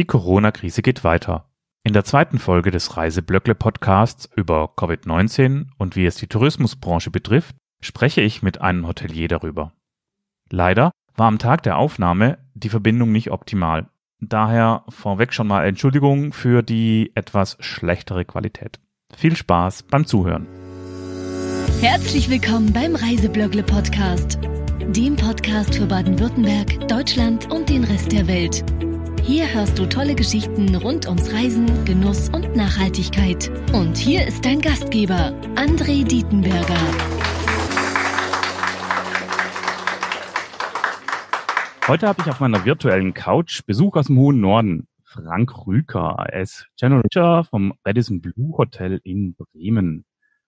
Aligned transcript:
Die 0.00 0.06
Corona-Krise 0.06 0.80
geht 0.80 1.04
weiter. 1.04 1.50
In 1.84 1.92
der 1.92 2.04
zweiten 2.04 2.38
Folge 2.38 2.70
des 2.70 2.96
Reiseblöckle 2.96 3.54
Podcasts 3.54 4.30
über 4.34 4.72
Covid-19 4.74 5.66
und 5.76 5.94
wie 5.94 6.06
es 6.06 6.16
die 6.16 6.26
Tourismusbranche 6.26 7.10
betrifft, 7.10 7.54
spreche 7.82 8.22
ich 8.22 8.42
mit 8.42 8.62
einem 8.62 8.86
Hotelier 8.86 9.28
darüber. 9.28 9.74
Leider 10.48 10.90
war 11.16 11.28
am 11.28 11.38
Tag 11.38 11.64
der 11.64 11.76
Aufnahme 11.76 12.38
die 12.54 12.70
Verbindung 12.70 13.12
nicht 13.12 13.30
optimal. 13.30 13.90
Daher 14.20 14.86
vorweg 14.88 15.34
schon 15.34 15.48
mal 15.48 15.66
Entschuldigung 15.66 16.32
für 16.32 16.62
die 16.62 17.12
etwas 17.14 17.58
schlechtere 17.60 18.24
Qualität. 18.24 18.80
Viel 19.14 19.36
Spaß 19.36 19.82
beim 19.82 20.06
Zuhören. 20.06 20.46
Herzlich 21.82 22.30
willkommen 22.30 22.72
beim 22.72 22.94
Reiseblöckle 22.94 23.64
Podcast, 23.64 24.38
dem 24.96 25.16
Podcast 25.16 25.74
für 25.74 25.84
Baden-Württemberg, 25.84 26.88
Deutschland 26.88 27.52
und 27.52 27.68
den 27.68 27.84
Rest 27.84 28.12
der 28.12 28.26
Welt. 28.26 28.64
Hier 29.22 29.52
hörst 29.52 29.78
du 29.78 29.86
tolle 29.86 30.14
Geschichten 30.14 30.74
rund 30.74 31.06
ums 31.06 31.32
Reisen, 31.32 31.84
Genuss 31.84 32.28
und 32.30 32.56
Nachhaltigkeit. 32.56 33.50
Und 33.72 33.96
hier 33.96 34.26
ist 34.26 34.44
dein 34.44 34.60
Gastgeber, 34.60 35.32
André 35.54 36.04
Dietenberger. 36.04 36.74
Heute 41.86 42.08
habe 42.08 42.22
ich 42.22 42.30
auf 42.30 42.40
meiner 42.40 42.64
virtuellen 42.64 43.14
Couch 43.14 43.62
Besuch 43.66 43.96
aus 43.96 44.06
dem 44.06 44.18
hohen 44.18 44.40
Norden. 44.40 44.88
Frank 45.04 45.66
Rüker. 45.66 46.24
Er 46.30 46.42
ist 46.42 46.68
General 46.78 47.02
Manager 47.02 47.44
vom 47.44 47.74
Radisson 47.84 48.20
Blue 48.20 48.56
Hotel 48.56 49.00
in 49.02 49.34
Bremen. 49.34 50.04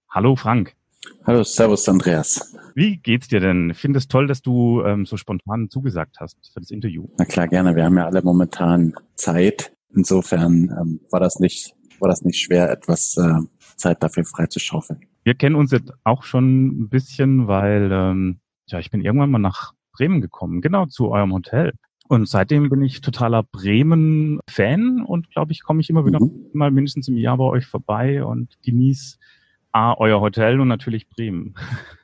Hallo 0.08 0.36
Frank. 0.36 0.76
Hallo, 1.24 1.42
Servus 1.42 1.88
Andreas. 1.88 2.56
Wie 2.74 2.96
geht's 2.96 3.28
dir 3.28 3.40
denn? 3.40 3.70
Ich 3.70 3.78
finde 3.78 3.98
es 3.98 4.08
toll, 4.08 4.26
dass 4.26 4.42
du 4.42 4.82
ähm, 4.82 5.06
so 5.06 5.16
spontan 5.16 5.68
zugesagt 5.68 6.16
hast 6.20 6.36
für 6.52 6.60
das 6.60 6.70
Interview. 6.70 7.08
Na 7.18 7.24
klar, 7.24 7.48
gerne. 7.48 7.74
Wir 7.76 7.84
haben 7.84 7.96
ja 7.96 8.06
alle 8.06 8.22
momentan 8.22 8.94
Zeit. 9.14 9.72
Insofern 9.94 10.74
ähm, 10.80 11.00
war 11.10 11.20
das 11.20 11.38
nicht 11.38 11.74
war 12.02 12.08
das 12.08 12.22
nicht 12.22 12.40
schwer, 12.40 12.70
etwas 12.70 13.16
äh, 13.16 13.46
Zeit 13.76 14.02
dafür 14.02 14.24
freizuschaufeln. 14.24 15.00
Wir 15.22 15.34
kennen 15.34 15.54
uns 15.54 15.70
jetzt 15.70 15.92
auch 16.02 16.24
schon 16.24 16.66
ein 16.66 16.88
bisschen, 16.88 17.46
weil 17.46 17.90
ähm, 17.92 18.40
ja 18.66 18.80
ich 18.80 18.90
bin 18.90 19.02
irgendwann 19.02 19.30
mal 19.30 19.38
nach 19.38 19.72
Bremen 19.92 20.20
gekommen, 20.20 20.60
genau 20.60 20.86
zu 20.86 21.10
eurem 21.10 21.32
Hotel. 21.32 21.72
Und 22.08 22.28
seitdem 22.28 22.68
bin 22.68 22.82
ich 22.82 23.00
totaler 23.00 23.44
Bremen-Fan 23.44 25.02
und 25.02 25.30
glaube 25.30 25.52
ich, 25.52 25.62
komme 25.62 25.80
ich 25.80 25.88
immer 25.88 26.04
wieder 26.04 26.20
mhm. 26.20 26.48
mal 26.52 26.70
mindestens 26.70 27.08
im 27.08 27.16
Jahr 27.16 27.36
bei 27.36 27.44
euch 27.44 27.66
vorbei 27.66 28.24
und 28.24 28.58
genieße 28.64 29.16
A, 29.72 29.94
euer 29.98 30.20
Hotel 30.20 30.60
und 30.60 30.68
natürlich 30.68 31.08
Bremen. 31.08 31.54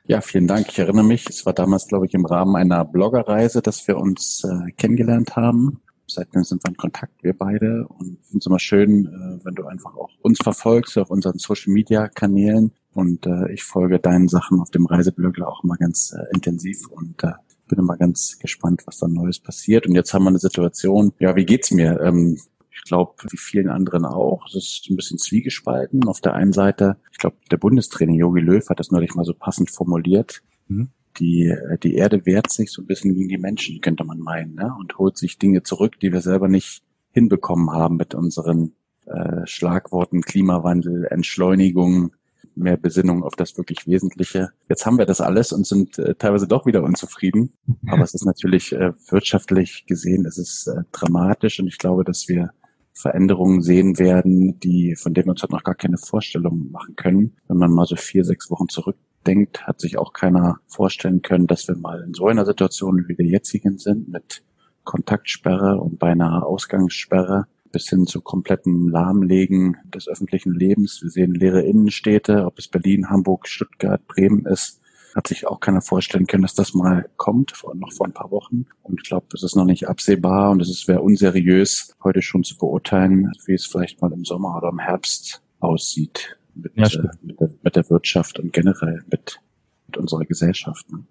Ja, 0.05 0.21
vielen 0.21 0.47
Dank. 0.47 0.67
Ich 0.69 0.79
erinnere 0.79 1.05
mich, 1.05 1.29
es 1.29 1.45
war 1.45 1.53
damals, 1.53 1.87
glaube 1.87 2.07
ich, 2.07 2.13
im 2.15 2.25
Rahmen 2.25 2.55
einer 2.55 2.83
Bloggerreise, 2.83 3.61
dass 3.61 3.87
wir 3.87 3.97
uns 3.97 4.43
äh, 4.43 4.71
kennengelernt 4.71 5.35
haben. 5.35 5.79
Seitdem 6.07 6.43
sind 6.43 6.63
wir 6.63 6.69
in 6.69 6.77
Kontakt, 6.77 7.23
wir 7.23 7.37
beide. 7.37 7.85
Und 7.87 8.17
ich 8.19 8.25
finde 8.25 8.39
es 8.39 8.45
immer 8.47 8.59
schön, 8.59 9.05
äh, 9.05 9.45
wenn 9.45 9.53
du 9.53 9.67
einfach 9.67 9.95
auch 9.95 10.09
uns 10.21 10.39
verfolgst 10.41 10.97
auf 10.97 11.11
unseren 11.11 11.37
Social-Media-Kanälen. 11.37 12.71
Und 12.93 13.27
äh, 13.27 13.51
ich 13.53 13.63
folge 13.63 13.99
deinen 13.99 14.27
Sachen 14.27 14.59
auf 14.59 14.71
dem 14.71 14.87
Reiseblögler 14.87 15.47
auch 15.47 15.63
immer 15.63 15.77
ganz 15.77 16.11
äh, 16.11 16.25
intensiv 16.33 16.87
und 16.87 17.23
äh, 17.23 17.33
bin 17.67 17.77
immer 17.77 17.97
ganz 17.97 18.39
gespannt, 18.39 18.81
was 18.87 18.97
da 18.97 19.07
Neues 19.07 19.39
passiert. 19.39 19.85
Und 19.85 19.93
jetzt 19.93 20.11
haben 20.13 20.23
wir 20.23 20.29
eine 20.29 20.39
Situation, 20.39 21.13
ja, 21.19 21.35
wie 21.35 21.45
geht's 21.45 21.69
mir? 21.69 22.01
Ähm, 22.01 22.39
ich 22.79 22.89
glaube, 22.89 23.13
wie 23.29 23.37
vielen 23.37 23.69
anderen 23.69 24.05
auch. 24.05 24.45
Es 24.47 24.55
ist 24.55 24.89
ein 24.89 24.95
bisschen 24.95 25.17
zwiegespalten. 25.17 26.07
Auf 26.07 26.21
der 26.21 26.33
einen 26.33 26.53
Seite, 26.53 26.97
ich 27.11 27.17
glaube, 27.17 27.35
der 27.51 27.57
Bundestrainer 27.57 28.13
Jogi 28.13 28.39
Löw 28.39 28.67
hat 28.69 28.79
das 28.79 28.91
neulich 28.91 29.15
mal 29.15 29.25
so 29.25 29.33
passend 29.33 29.69
formuliert. 29.69 30.41
Mhm. 30.67 30.89
Die, 31.17 31.53
die 31.83 31.95
Erde 31.95 32.25
wehrt 32.25 32.49
sich 32.49 32.71
so 32.71 32.81
ein 32.81 32.87
bisschen 32.87 33.13
gegen 33.15 33.27
die 33.27 33.37
Menschen, 33.37 33.81
könnte 33.81 34.05
man 34.05 34.19
meinen, 34.19 34.55
ne? 34.55 34.73
und 34.79 34.97
holt 34.97 35.17
sich 35.17 35.37
Dinge 35.37 35.63
zurück, 35.63 35.99
die 35.99 36.13
wir 36.13 36.21
selber 36.21 36.47
nicht 36.47 36.81
hinbekommen 37.11 37.71
haben 37.71 37.97
mit 37.97 38.15
unseren 38.15 38.73
äh, 39.05 39.45
Schlagworten 39.45 40.21
Klimawandel, 40.21 41.05
Entschleunigung, 41.05 42.13
mehr 42.55 42.77
Besinnung 42.77 43.23
auf 43.23 43.35
das 43.35 43.57
wirklich 43.57 43.87
Wesentliche. 43.87 44.51
Jetzt 44.69 44.85
haben 44.85 44.97
wir 44.97 45.05
das 45.05 45.19
alles 45.19 45.51
und 45.51 45.67
sind 45.67 45.97
äh, 45.99 46.15
teilweise 46.15 46.47
doch 46.47 46.65
wieder 46.65 46.83
unzufrieden. 46.83 47.53
Aber 47.87 48.03
es 48.03 48.13
ist 48.13 48.25
natürlich 48.25 48.71
äh, 48.71 48.93
wirtschaftlich 49.09 49.85
gesehen, 49.87 50.25
es 50.25 50.37
ist 50.37 50.67
äh, 50.67 50.83
dramatisch 50.91 51.59
und 51.59 51.67
ich 51.67 51.77
glaube, 51.77 52.03
dass 52.05 52.27
wir 52.29 52.51
Veränderungen 52.99 53.61
sehen 53.61 53.97
werden, 53.97 54.59
die, 54.59 54.95
von 54.97 55.13
denen 55.13 55.27
wir 55.27 55.31
uns 55.31 55.41
halt 55.41 55.53
noch 55.53 55.63
gar 55.63 55.75
keine 55.75 55.97
Vorstellung 55.97 56.69
machen 56.71 56.97
können. 56.97 57.37
Wenn 57.47 57.57
man 57.57 57.71
mal 57.71 57.85
so 57.85 57.95
vier, 57.95 58.25
sechs 58.25 58.51
Wochen 58.51 58.67
zurückdenkt, 58.67 59.65
hat 59.65 59.79
sich 59.79 59.97
auch 59.97 60.11
keiner 60.11 60.59
vorstellen 60.67 61.21
können, 61.21 61.47
dass 61.47 61.67
wir 61.69 61.77
mal 61.77 62.03
in 62.05 62.13
so 62.13 62.27
einer 62.27 62.45
Situation 62.45 63.05
wie 63.07 63.17
wir 63.17 63.25
jetzigen 63.25 63.77
sind, 63.77 64.09
mit 64.09 64.43
Kontaktsperre 64.83 65.79
und 65.79 65.97
beinahe 65.97 66.43
Ausgangssperre, 66.45 67.45
bis 67.71 67.87
hin 67.87 68.05
zu 68.05 68.19
kompletten 68.19 68.89
Lahmlegen 68.89 69.77
des 69.85 70.09
öffentlichen 70.09 70.53
Lebens. 70.53 70.99
Wir 71.01 71.09
sehen 71.09 71.33
leere 71.33 71.61
Innenstädte, 71.61 72.45
ob 72.45 72.59
es 72.59 72.67
Berlin, 72.67 73.09
Hamburg, 73.09 73.47
Stuttgart, 73.47 74.05
Bremen 74.07 74.45
ist 74.45 74.81
hat 75.19 75.27
sich 75.27 75.47
auch 75.47 75.59
keiner 75.59 75.81
vorstellen 75.81 76.27
können, 76.27 76.43
dass 76.43 76.55
das 76.55 76.73
mal 76.73 77.09
kommt, 77.17 77.51
vor, 77.51 77.75
noch 77.75 77.91
vor 77.91 78.07
ein 78.07 78.13
paar 78.13 78.31
Wochen. 78.31 78.65
Und 78.83 79.01
ich 79.01 79.09
glaube, 79.09 79.27
das 79.29 79.43
ist 79.43 79.53
noch 79.53 79.65
nicht 79.65 79.89
absehbar 79.89 80.51
und 80.51 80.61
es 80.61 80.87
wäre 80.87 81.01
unseriös, 81.01 81.93
heute 82.01 82.21
schon 82.21 82.45
zu 82.45 82.57
beurteilen, 82.57 83.29
wie 83.45 83.53
es 83.53 83.65
vielleicht 83.65 84.01
mal 84.01 84.13
im 84.13 84.23
Sommer 84.23 84.55
oder 84.55 84.69
im 84.69 84.79
Herbst 84.79 85.41
aussieht 85.59 86.37
mit, 86.55 86.71
ja, 86.75 86.85
äh, 86.85 87.07
mit, 87.21 87.39
der, 87.41 87.49
mit 87.61 87.75
der, 87.75 87.89
Wirtschaft 87.89 88.39
und 88.39 88.53
generell 88.53 89.03
mit, 89.11 89.41
mit 89.87 89.97
unserer 89.97 90.23
Gesellschaft. 90.23 90.89
Ne? 90.89 91.03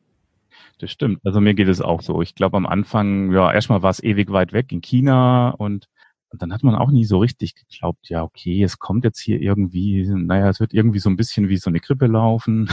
Das 0.79 0.91
stimmt. 0.91 1.21
Also 1.27 1.43
mir 1.43 1.53
geht 1.53 1.69
es 1.69 1.83
auch 1.83 2.01
so. 2.01 2.23
Ich 2.23 2.35
glaube 2.35 2.57
am 2.57 2.65
Anfang, 2.65 3.31
ja, 3.33 3.53
erstmal 3.53 3.83
war 3.83 3.91
es 3.91 4.03
ewig 4.03 4.33
weit 4.33 4.55
weg 4.55 4.73
in 4.73 4.81
China 4.81 5.51
und 5.51 5.87
und 6.31 6.43
dann 6.43 6.53
hat 6.53 6.63
man 6.63 6.75
auch 6.75 6.91
nie 6.91 7.07
so 7.07 7.21
richtig 7.21 7.55
geglaubt, 7.55 8.11
ja, 8.11 8.23
okay, 8.23 8.63
es 8.63 8.79
kommt 8.79 9.05
jetzt 9.05 9.19
hier 9.19 9.41
irgendwie, 9.41 10.07
naja, 10.07 10.51
es 10.51 10.61
wird 10.61 10.75
irgendwie 10.75 10.99
so 10.99 11.09
ein 11.09 11.17
bisschen 11.17 11.49
wie 11.49 11.57
so 11.57 11.71
eine 11.71 11.81
Grippe 11.81 12.07
laufen. 12.07 12.69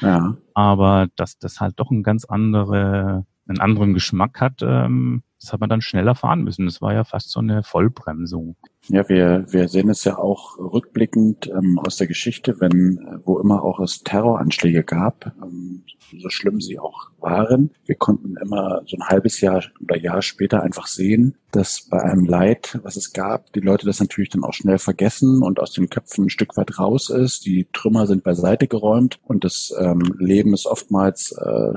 Ja. 0.00 0.36
Aber 0.54 1.08
dass 1.16 1.38
das 1.38 1.60
halt 1.60 1.74
doch 1.78 1.90
ein 1.90 2.02
ganz 2.02 2.24
andere, 2.24 3.24
einen 3.46 3.60
anderen 3.60 3.94
Geschmack 3.94 4.40
hat, 4.40 4.62
ähm, 4.62 5.22
das 5.40 5.52
hat 5.52 5.60
man 5.60 5.70
dann 5.70 5.80
schneller 5.80 6.14
fahren 6.14 6.42
müssen. 6.42 6.66
Das 6.66 6.82
war 6.82 6.92
ja 6.92 7.04
fast 7.04 7.30
so 7.30 7.40
eine 7.40 7.62
Vollbremsung. 7.62 8.56
Ja, 8.88 9.08
wir, 9.08 9.46
wir 9.48 9.68
sehen 9.68 9.88
es 9.88 10.04
ja 10.04 10.18
auch 10.18 10.58
rückblickend 10.58 11.48
ähm, 11.48 11.78
aus 11.78 11.96
der 11.96 12.06
Geschichte, 12.06 12.60
wenn, 12.60 12.98
äh, 12.98 13.18
wo 13.24 13.38
immer 13.38 13.62
auch 13.62 13.80
es 13.80 14.02
Terroranschläge 14.02 14.84
gab, 14.84 15.32
ähm, 15.42 15.84
so 16.18 16.28
schlimm 16.28 16.60
sie 16.60 16.78
auch 16.78 17.10
waren. 17.20 17.70
Wir 17.86 17.94
konnten 17.94 18.36
immer 18.42 18.82
so 18.86 18.96
ein 18.96 19.06
halbes 19.06 19.40
Jahr 19.40 19.62
oder 19.82 19.96
Jahr 19.96 20.22
später 20.22 20.62
einfach 20.62 20.86
sehen, 20.86 21.36
dass 21.52 21.88
bei 21.88 22.02
einem 22.02 22.24
Leid, 22.24 22.78
was 22.82 22.96
es 22.96 23.12
gab, 23.12 23.52
die 23.52 23.60
Leute 23.60 23.86
das 23.86 24.00
natürlich 24.00 24.30
dann 24.30 24.44
auch 24.44 24.54
schnell 24.54 24.78
vergessen 24.78 25.42
und 25.42 25.60
aus 25.60 25.72
den 25.72 25.88
Köpfen 25.88 26.26
ein 26.26 26.30
Stück 26.30 26.56
weit 26.56 26.78
raus 26.78 27.10
ist. 27.10 27.46
Die 27.46 27.68
Trümmer 27.72 28.06
sind 28.06 28.24
beiseite 28.24 28.66
geräumt 28.66 29.20
und 29.24 29.44
das 29.44 29.72
ähm, 29.78 30.00
Leben 30.18 30.52
ist 30.52 30.66
oftmals 30.66 31.32
äh, 31.32 31.74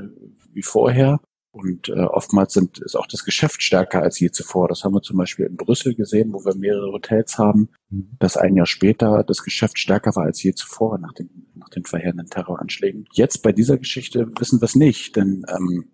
wie 0.52 0.62
vorher. 0.62 1.20
Und 1.54 1.88
äh, 1.88 2.00
oftmals 2.00 2.52
sind, 2.52 2.80
ist 2.80 2.96
auch 2.96 3.06
das 3.06 3.24
Geschäft 3.24 3.62
stärker 3.62 4.02
als 4.02 4.18
je 4.18 4.28
zuvor. 4.32 4.66
Das 4.66 4.82
haben 4.82 4.92
wir 4.92 5.02
zum 5.02 5.18
Beispiel 5.18 5.46
in 5.46 5.56
Brüssel 5.56 5.94
gesehen, 5.94 6.32
wo 6.32 6.44
wir 6.44 6.56
mehrere 6.56 6.90
Hotels 6.90 7.38
haben, 7.38 7.68
mhm. 7.90 8.08
dass 8.18 8.36
ein 8.36 8.56
Jahr 8.56 8.66
später 8.66 9.22
das 9.22 9.44
Geschäft 9.44 9.78
stärker 9.78 10.16
war 10.16 10.24
als 10.24 10.42
je 10.42 10.52
zuvor 10.52 10.98
nach 10.98 11.12
den, 11.12 11.46
nach 11.54 11.68
den 11.68 11.84
verheerenden 11.84 12.26
Terroranschlägen. 12.26 13.06
Jetzt 13.12 13.44
bei 13.44 13.52
dieser 13.52 13.78
Geschichte 13.78 14.26
wissen 14.36 14.60
wir 14.60 14.64
es 14.64 14.74
nicht, 14.74 15.14
denn 15.14 15.46
ähm, 15.48 15.90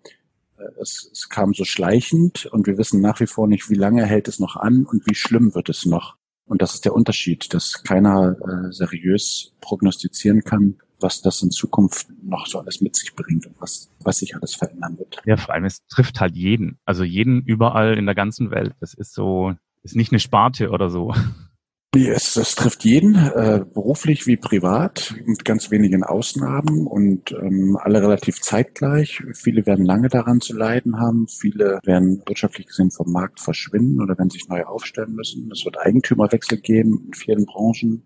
äh, 0.57 0.63
es, 0.81 1.07
es 1.13 1.29
kam 1.29 1.53
so 1.53 1.63
schleichend 1.63 2.47
und 2.47 2.65
wir 2.65 2.79
wissen 2.79 2.99
nach 2.99 3.19
wie 3.19 3.27
vor 3.27 3.47
nicht, 3.47 3.69
wie 3.69 3.75
lange 3.75 4.03
hält 4.03 4.27
es 4.27 4.39
noch 4.39 4.55
an 4.55 4.87
und 4.87 5.05
wie 5.05 5.15
schlimm 5.15 5.53
wird 5.53 5.69
es 5.69 5.85
noch. 5.85 6.17
Und 6.45 6.63
das 6.63 6.73
ist 6.73 6.85
der 6.85 6.95
Unterschied, 6.95 7.53
dass 7.53 7.83
keiner 7.83 8.35
äh, 8.41 8.71
seriös 8.73 9.53
prognostizieren 9.61 10.43
kann, 10.43 10.79
was 11.01 11.21
das 11.21 11.41
in 11.41 11.51
Zukunft 11.51 12.07
noch 12.23 12.47
so 12.47 12.59
alles 12.59 12.81
mit 12.81 12.95
sich 12.95 13.15
bringt 13.15 13.45
und 13.45 13.55
was, 13.59 13.89
was 13.99 14.17
sich 14.17 14.35
alles 14.35 14.55
verändern 14.55 14.97
wird. 14.97 15.21
Ja, 15.25 15.37
vor 15.37 15.53
allem, 15.53 15.65
es 15.65 15.85
trifft 15.87 16.19
halt 16.19 16.35
jeden. 16.35 16.79
Also 16.85 17.03
jeden 17.03 17.41
überall 17.43 17.97
in 17.97 18.05
der 18.05 18.15
ganzen 18.15 18.51
Welt. 18.51 18.73
Das 18.79 18.93
ist 18.93 19.13
so, 19.13 19.53
ist 19.83 19.95
nicht 19.95 20.11
eine 20.11 20.19
Sparte 20.19 20.69
oder 20.69 20.89
so. 20.89 21.13
Es, 21.93 22.37
es 22.37 22.55
trifft 22.55 22.85
jeden, 22.85 23.15
äh, 23.15 23.65
beruflich 23.73 24.25
wie 24.25 24.37
privat, 24.37 25.13
mit 25.25 25.43
ganz 25.43 25.71
wenigen 25.71 26.05
Ausnahmen 26.05 26.87
und 26.87 27.33
ähm, 27.33 27.77
alle 27.81 28.01
relativ 28.01 28.39
zeitgleich. 28.39 29.21
Viele 29.33 29.65
werden 29.65 29.85
lange 29.85 30.07
daran 30.07 30.39
zu 30.39 30.55
leiden 30.55 31.01
haben, 31.01 31.27
viele 31.27 31.81
werden 31.83 32.23
wirtschaftlich 32.25 32.67
gesehen 32.67 32.91
vom 32.91 33.11
Markt 33.11 33.41
verschwinden 33.41 34.01
oder 34.01 34.17
werden 34.17 34.29
sich 34.29 34.47
neu 34.47 34.63
aufstellen 34.63 35.15
müssen. 35.15 35.51
Es 35.51 35.65
wird 35.65 35.79
Eigentümerwechsel 35.79 36.59
geben 36.59 37.07
in 37.07 37.13
vielen 37.13 37.45
Branchen. 37.45 38.03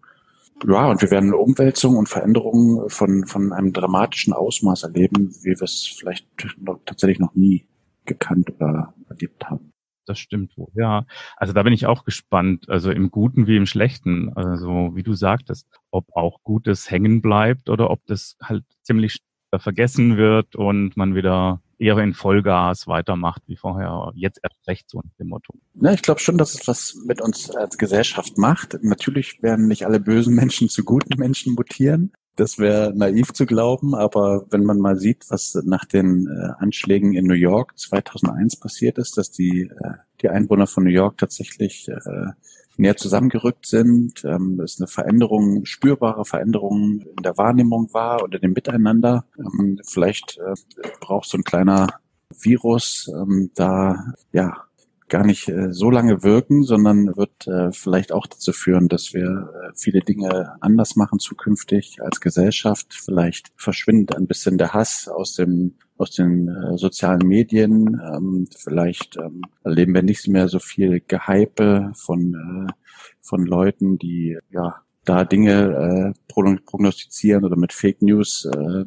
Ja, 0.63 0.90
und 0.90 1.02
wir 1.02 1.12
werden 1.12 1.34
Umwälzungen 1.34 1.98
und 2.00 2.10
Veränderungen 2.10 2.90
von, 2.90 3.25
von 3.25 3.52
einem 3.52 3.74
dramatischen 3.74 4.34
Ausmaß 4.34 4.84
erleben, 4.84 5.36
wie 5.42 5.50
wir 5.50 5.62
es 5.62 5.86
vielleicht 5.86 6.28
noch, 6.60 6.80
tatsächlich 6.86 7.19
noch 7.19 7.36
nie 7.36 7.66
gekannt 8.06 8.50
oder 8.52 8.94
erlebt 9.10 9.50
haben. 9.50 9.74
Das 10.06 10.19
stimmt 10.19 10.56
wohl, 10.57 10.69
ja. 10.75 11.06
Also 11.36 11.54
da 11.54 11.63
bin 11.63 11.74
ich 11.74 11.88
auch 11.88 12.04
gespannt, 12.06 12.69
also 12.69 12.92
im 12.92 13.10
Guten 13.10 13.48
wie 13.48 13.57
im 13.57 13.66
Schlechten. 13.66 14.31
Also 14.34 14.92
wie 14.94 15.04
du 15.04 15.13
sagtest, 15.13 15.68
ob 15.92 16.16
auch 16.16 16.44
Gutes 16.44 16.90
hängen 16.90 17.22
bleibt 17.22 17.69
oder 17.69 17.90
ob 17.90 18.06
das 18.06 18.38
halt 18.42 18.63
ziemlich 18.84 19.19
vergessen 19.57 20.18
wird 20.18 20.56
und 20.56 20.96
man 20.96 21.16
wieder 21.16 21.62
eher 21.80 21.98
in 21.98 22.13
Vollgas 22.13 22.88
weitermacht 22.88 23.42
wie 23.48 23.56
vorher, 23.56 24.12
jetzt 24.16 24.39
erst 24.44 24.68
recht 24.68 24.89
so 24.89 25.01
dem 25.19 25.27
Motto. 25.27 25.54
Ja, 25.75 25.94
ich 25.94 26.01
glaube 26.01 26.19
schon, 26.19 26.38
dass 26.38 26.56
es 26.56 26.68
was 26.68 26.98
mit 27.06 27.22
uns 27.22 27.50
als 27.51 27.77
Gesellschaft 27.77 28.38
macht. 28.38 28.77
Natürlich 28.81 29.42
werden 29.42 29.68
nicht 29.68 29.86
alle 29.86 30.00
bösen 30.00 30.36
Menschen 30.36 30.69
zu 30.69 30.83
guten 30.83 31.19
Menschen 31.19 31.54
mutieren. 31.54 32.12
Das 32.36 32.60
wäre 32.60 32.94
naiv 32.94 33.31
zu 33.31 33.45
glauben, 33.45 33.95
aber 33.95 34.45
wenn 34.50 34.66
man 34.66 34.80
mal 34.80 34.98
sieht, 34.98 35.25
was 35.30 35.57
nach 35.63 35.86
den 35.86 36.27
äh, 36.27 36.62
Anschlägen 36.62 37.13
in 37.13 37.25
New 37.25 37.33
York 37.33 37.78
2001 37.78 38.57
passiert 38.57 38.98
ist, 38.98 39.18
dass 39.18 39.31
die, 39.31 39.62
äh, 39.62 39.92
die 40.21 40.28
Einwohner 40.28 40.68
von 40.68 40.83
New 40.83 40.89
York 40.89 41.18
tatsächlich 41.18 41.88
äh, 41.88 42.31
näher 42.80 42.98
zusammengerückt 42.98 43.66
sind, 43.66 44.24
ähm, 44.25 44.60
es 44.60 44.80
eine 44.80 44.88
Veränderung, 44.88 45.66
spürbare 45.66 46.25
Veränderung 46.25 47.01
in 47.01 47.24
der 47.24 47.38
Wahrnehmung 47.38 47.94
war 47.94 48.24
oder 48.24 48.39
dem 48.39 48.54
Miteinander. 48.54 49.25
Ähm, 49.38 49.80
vielleicht 49.86 50.38
äh, 50.38 50.56
braucht 51.00 51.30
so 51.30 51.38
ein 51.38 51.44
kleiner 51.44 51.88
Virus 52.30 53.12
ähm, 53.16 53.51
da 53.56 54.13
ja 54.31 54.64
gar 55.07 55.25
nicht 55.25 55.48
äh, 55.50 55.72
so 55.72 55.92
lange 55.92 56.24
wirken, 56.24 56.63
sondern 56.63 57.16
wird 57.16 57.48
äh, 57.48 57.72
vielleicht 57.72 58.12
auch 58.12 58.28
dazu 58.28 58.54
führen, 58.54 58.88
dass 58.88 59.13
wir 59.13 59.25
äh, 59.54 59.72
viele 59.75 60.00
Dinge 60.00 60.56
anders 60.62 60.96
machen 60.96 61.19
zukünftig 61.19 62.02
als 62.02 62.19
Gesellschaft. 62.19 62.94
Vielleicht 62.94 63.52
verschwindet 63.56 64.16
ein 64.16 64.28
bisschen 64.28 64.57
der 64.57 64.74
Hass 64.74 65.07
aus 65.07 65.36
dem 65.36 65.75
aus 65.98 66.12
den 66.12 66.50
äh, 66.50 66.78
sozialen 66.78 67.25
Medien. 67.28 68.02
Ähm, 68.13 68.48
vielleicht 68.56 69.18
ähm, 69.18 69.44
erleben 69.63 69.94
wir 69.94 70.04
nicht 70.04 70.28
mehr 70.28 70.50
so 70.50 70.60
viel 70.60 71.02
Gehype 71.07 71.92
von 71.96 72.68
äh, 72.68 72.74
von 73.22 73.46
Leuten, 73.46 73.98
die 73.98 74.38
ja 74.50 74.81
da 75.06 75.24
Dinge 75.24 76.13
äh, 76.16 76.19
prognostizieren 76.28 77.46
oder 77.46 77.56
mit 77.56 77.74
Fake 77.74 78.02
News 78.02 78.46
äh, 78.46 78.60
äh, 78.60 78.86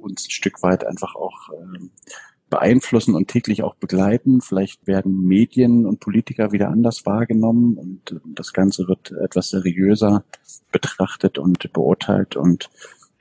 uns 0.00 0.26
ein 0.26 0.30
Stück 0.30 0.62
weit 0.62 0.84
einfach 0.84 1.14
auch 1.14 1.50
äh, 1.50 1.78
beeinflussen 2.52 3.14
und 3.14 3.28
täglich 3.28 3.62
auch 3.62 3.74
begleiten. 3.76 4.42
Vielleicht 4.42 4.86
werden 4.86 5.22
Medien 5.22 5.86
und 5.86 6.00
Politiker 6.00 6.52
wieder 6.52 6.68
anders 6.68 7.06
wahrgenommen 7.06 7.78
und 7.78 8.20
das 8.26 8.52
Ganze 8.52 8.86
wird 8.88 9.10
etwas 9.10 9.48
seriöser 9.48 10.22
betrachtet 10.70 11.38
und 11.38 11.72
beurteilt 11.72 12.36
und 12.36 12.68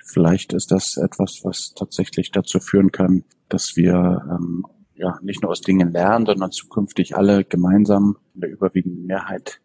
vielleicht 0.04 0.51
ist 0.51 0.69
das 0.72 0.98
etwas, 0.98 1.39
was 1.44 1.74
tatsächlich 1.74 2.31
dazu 2.31 2.60
führen 2.60 2.92
kann, 2.92 3.24
dass 3.48 3.78
wir 3.78 4.22
ähm, 4.30 4.66
ja 4.95 5.18
nicht 5.22 5.42
nur 5.42 5.51
aus 5.51 5.62
Dingen 5.62 5.94
lernen, 5.94 6.25
sondern 6.25 6.51
zukünftig 6.51 7.16
alle 7.16 7.45
gemeinsam 7.45 8.18
in 8.36 8.42
der 8.42 8.51
überwiegenden 8.51 9.06
Mehrheit 9.06 9.62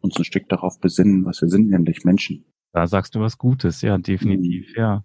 uns 0.00 0.16
ein 0.16 0.24
Stück 0.24 0.48
darauf 0.48 0.78
besinnen, 0.78 1.24
was 1.24 1.42
wir 1.42 1.48
sind, 1.48 1.68
nämlich 1.68 2.04
Menschen. 2.04 2.44
Da 2.72 2.86
sagst 2.86 3.16
du 3.16 3.20
was 3.20 3.38
Gutes, 3.38 3.82
ja, 3.82 3.98
definitiv, 3.98 4.68
mhm. 4.68 4.80
ja. 4.80 5.04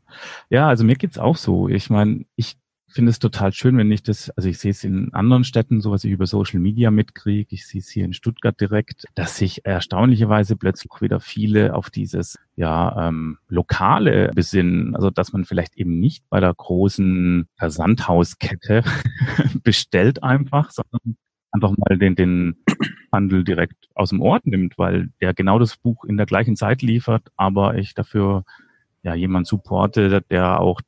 Ja, 0.52 0.68
also 0.68 0.84
mir 0.84 0.96
geht's 0.96 1.18
auch 1.18 1.38
so. 1.38 1.68
Ich 1.68 1.90
meine, 1.90 2.26
ich 2.36 2.60
finde 2.96 3.10
es 3.10 3.20
total 3.20 3.52
schön, 3.52 3.78
wenn 3.78 3.92
ich 3.92 4.04
das, 4.04 4.30
also 4.32 4.48
ich 4.48 4.58
sehe 4.58 4.72
es 4.72 4.86
in 4.86 5.14
anderen 5.14 5.44
Städten, 5.44 5.82
so 5.82 5.92
was 5.92 6.06
ich 6.06 6.12
über 6.12 6.28
Social 6.28 6.62
Media 6.62 6.92
mitkriege, 6.92 7.54
ich 7.54 7.68
sehe 7.68 7.82
es 7.82 7.90
hier 7.90 8.06
in 8.06 8.14
Stuttgart 8.14 8.60
direkt, 8.60 9.04
dass 9.16 9.36
sich 9.36 9.66
erstaunlicherweise 9.66 10.56
plötzlich 10.56 10.90
wieder 11.02 11.20
viele 11.20 11.76
auf 11.76 11.90
dieses 11.90 12.40
ja 12.56 13.10
ähm, 13.10 13.38
lokale 13.50 14.32
besinnen, 14.34 14.96
also 14.96 15.10
dass 15.10 15.34
man 15.34 15.44
vielleicht 15.44 15.76
eben 15.76 16.00
nicht 16.00 16.24
bei 16.30 16.40
der 16.40 16.54
großen 16.54 17.50
Versandhauskette 17.58 18.84
bestellt 19.64 20.24
einfach, 20.24 20.72
sondern 20.72 21.18
einfach 21.52 21.74
mal 21.76 21.98
den, 21.98 22.16
den 22.16 22.64
Handel 23.12 23.44
direkt 23.44 23.90
aus 23.94 24.12
dem 24.12 24.22
Ort 24.22 24.48
nimmt, 24.48 24.78
weil 24.78 25.10
der 25.20 25.34
genau 25.34 25.60
das 25.60 25.76
Buch 25.76 26.06
in 26.06 26.16
der 26.16 26.26
gleichen 26.26 26.56
Zeit 26.56 26.82
liefert, 26.82 27.28
aber 27.36 27.76
ich 27.76 27.94
dafür 27.94 28.46
ja 29.04 29.16
jemand 29.16 29.48
supporte, 29.48 30.22
der 30.30 30.62
auch 30.62 30.80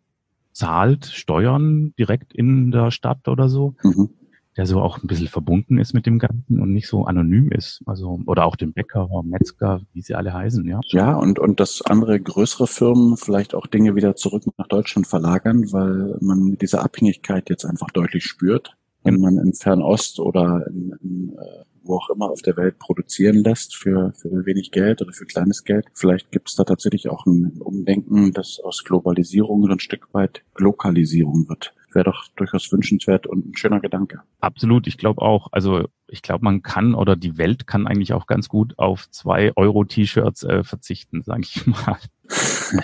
zahlt 0.58 1.06
Steuern 1.06 1.94
direkt 2.00 2.34
in 2.34 2.72
der 2.72 2.90
Stadt 2.90 3.28
oder 3.28 3.48
so, 3.48 3.76
mhm. 3.84 4.10
der 4.58 4.66
so 4.66 4.82
auch 4.82 4.98
ein 4.98 5.06
bisschen 5.06 5.28
verbunden 5.28 5.78
ist 5.78 5.94
mit 5.94 6.08
dem 6.08 6.18
Ganzen 6.18 6.60
und 6.60 6.74
nicht 6.74 6.88
so 6.88 7.06
anonym 7.06 7.52
ist. 7.52 7.84
Also, 7.86 8.20
oder 8.26 8.46
auch 8.46 8.56
dem 8.56 8.74
Bäcker, 8.74 9.08
Metzger, 9.24 9.82
wie 9.94 10.02
sie 10.02 10.16
alle 10.16 10.34
heißen, 10.34 10.66
ja. 10.68 10.80
Ja, 10.88 11.16
und, 11.16 11.38
und 11.38 11.60
dass 11.60 11.84
andere 11.84 12.20
größere 12.20 12.66
Firmen 12.66 13.18
vielleicht 13.18 13.54
auch 13.54 13.68
Dinge 13.68 13.96
wieder 13.96 14.16
zurück 14.16 14.46
nach 14.58 14.68
Deutschland 14.68 15.06
verlagern, 15.06 15.72
weil 15.72 16.18
man 16.22 16.58
diese 16.58 16.82
Abhängigkeit 16.82 17.52
jetzt 17.52 17.66
einfach 17.66 17.92
deutlich 17.92 18.24
spürt. 18.24 18.77
Wenn 19.08 19.20
man 19.20 19.38
in 19.38 19.54
Fernost 19.54 20.20
oder 20.20 20.66
in, 20.68 20.96
in 21.02 21.38
äh, 21.38 21.64
wo 21.88 21.98
auch 21.98 22.10
immer 22.10 22.30
auf 22.30 22.42
der 22.42 22.58
Welt 22.58 22.80
produzieren 22.80 23.44
lässt 23.44 23.76
für, 23.76 24.14
für 24.14 24.46
wenig 24.46 24.72
Geld 24.72 25.02
oder 25.02 25.14
für 25.14 25.26
kleines 25.26 25.64
Geld. 25.64 25.86
Vielleicht 25.94 26.32
gibt 26.32 26.50
es 26.50 26.56
da 26.56 26.64
tatsächlich 26.64 27.10
auch 27.10 27.26
ein 27.26 27.60
Umdenken, 27.60 28.34
das 28.34 28.60
aus 28.60 28.84
Globalisierung 28.84 29.70
ein 29.70 29.80
Stück 29.80 30.14
weit 30.14 30.44
Lokalisierung 30.58 31.48
wird. 31.50 31.74
Wäre 31.94 32.06
doch 32.06 32.28
durchaus 32.36 32.72
wünschenswert 32.72 33.26
und 33.28 33.48
ein 33.48 33.56
schöner 33.56 33.80
Gedanke. 33.80 34.22
Absolut, 34.40 34.88
ich 34.88 34.98
glaube 34.98 35.22
auch. 35.22 35.48
Also 35.52 35.88
ich 36.08 36.22
glaube, 36.22 36.44
man 36.44 36.62
kann 36.62 36.94
oder 36.94 37.16
die 37.16 37.38
Welt 37.38 37.66
kann 37.66 37.88
eigentlich 37.88 38.14
auch 38.14 38.28
ganz 38.28 38.50
gut 38.50 38.78
auf 38.78 39.10
zwei 39.10 39.52
Euro-T-Shirts 39.56 40.44
äh, 40.44 40.64
verzichten, 40.64 41.24
sage 41.24 41.42
ich 41.42 41.66
mal. 41.66 41.98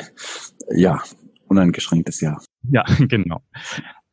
ja, 0.75 1.01
uneingeschränktes 1.47 2.21
Ja. 2.21 2.37
Ja, 2.69 2.85
genau. 2.99 3.41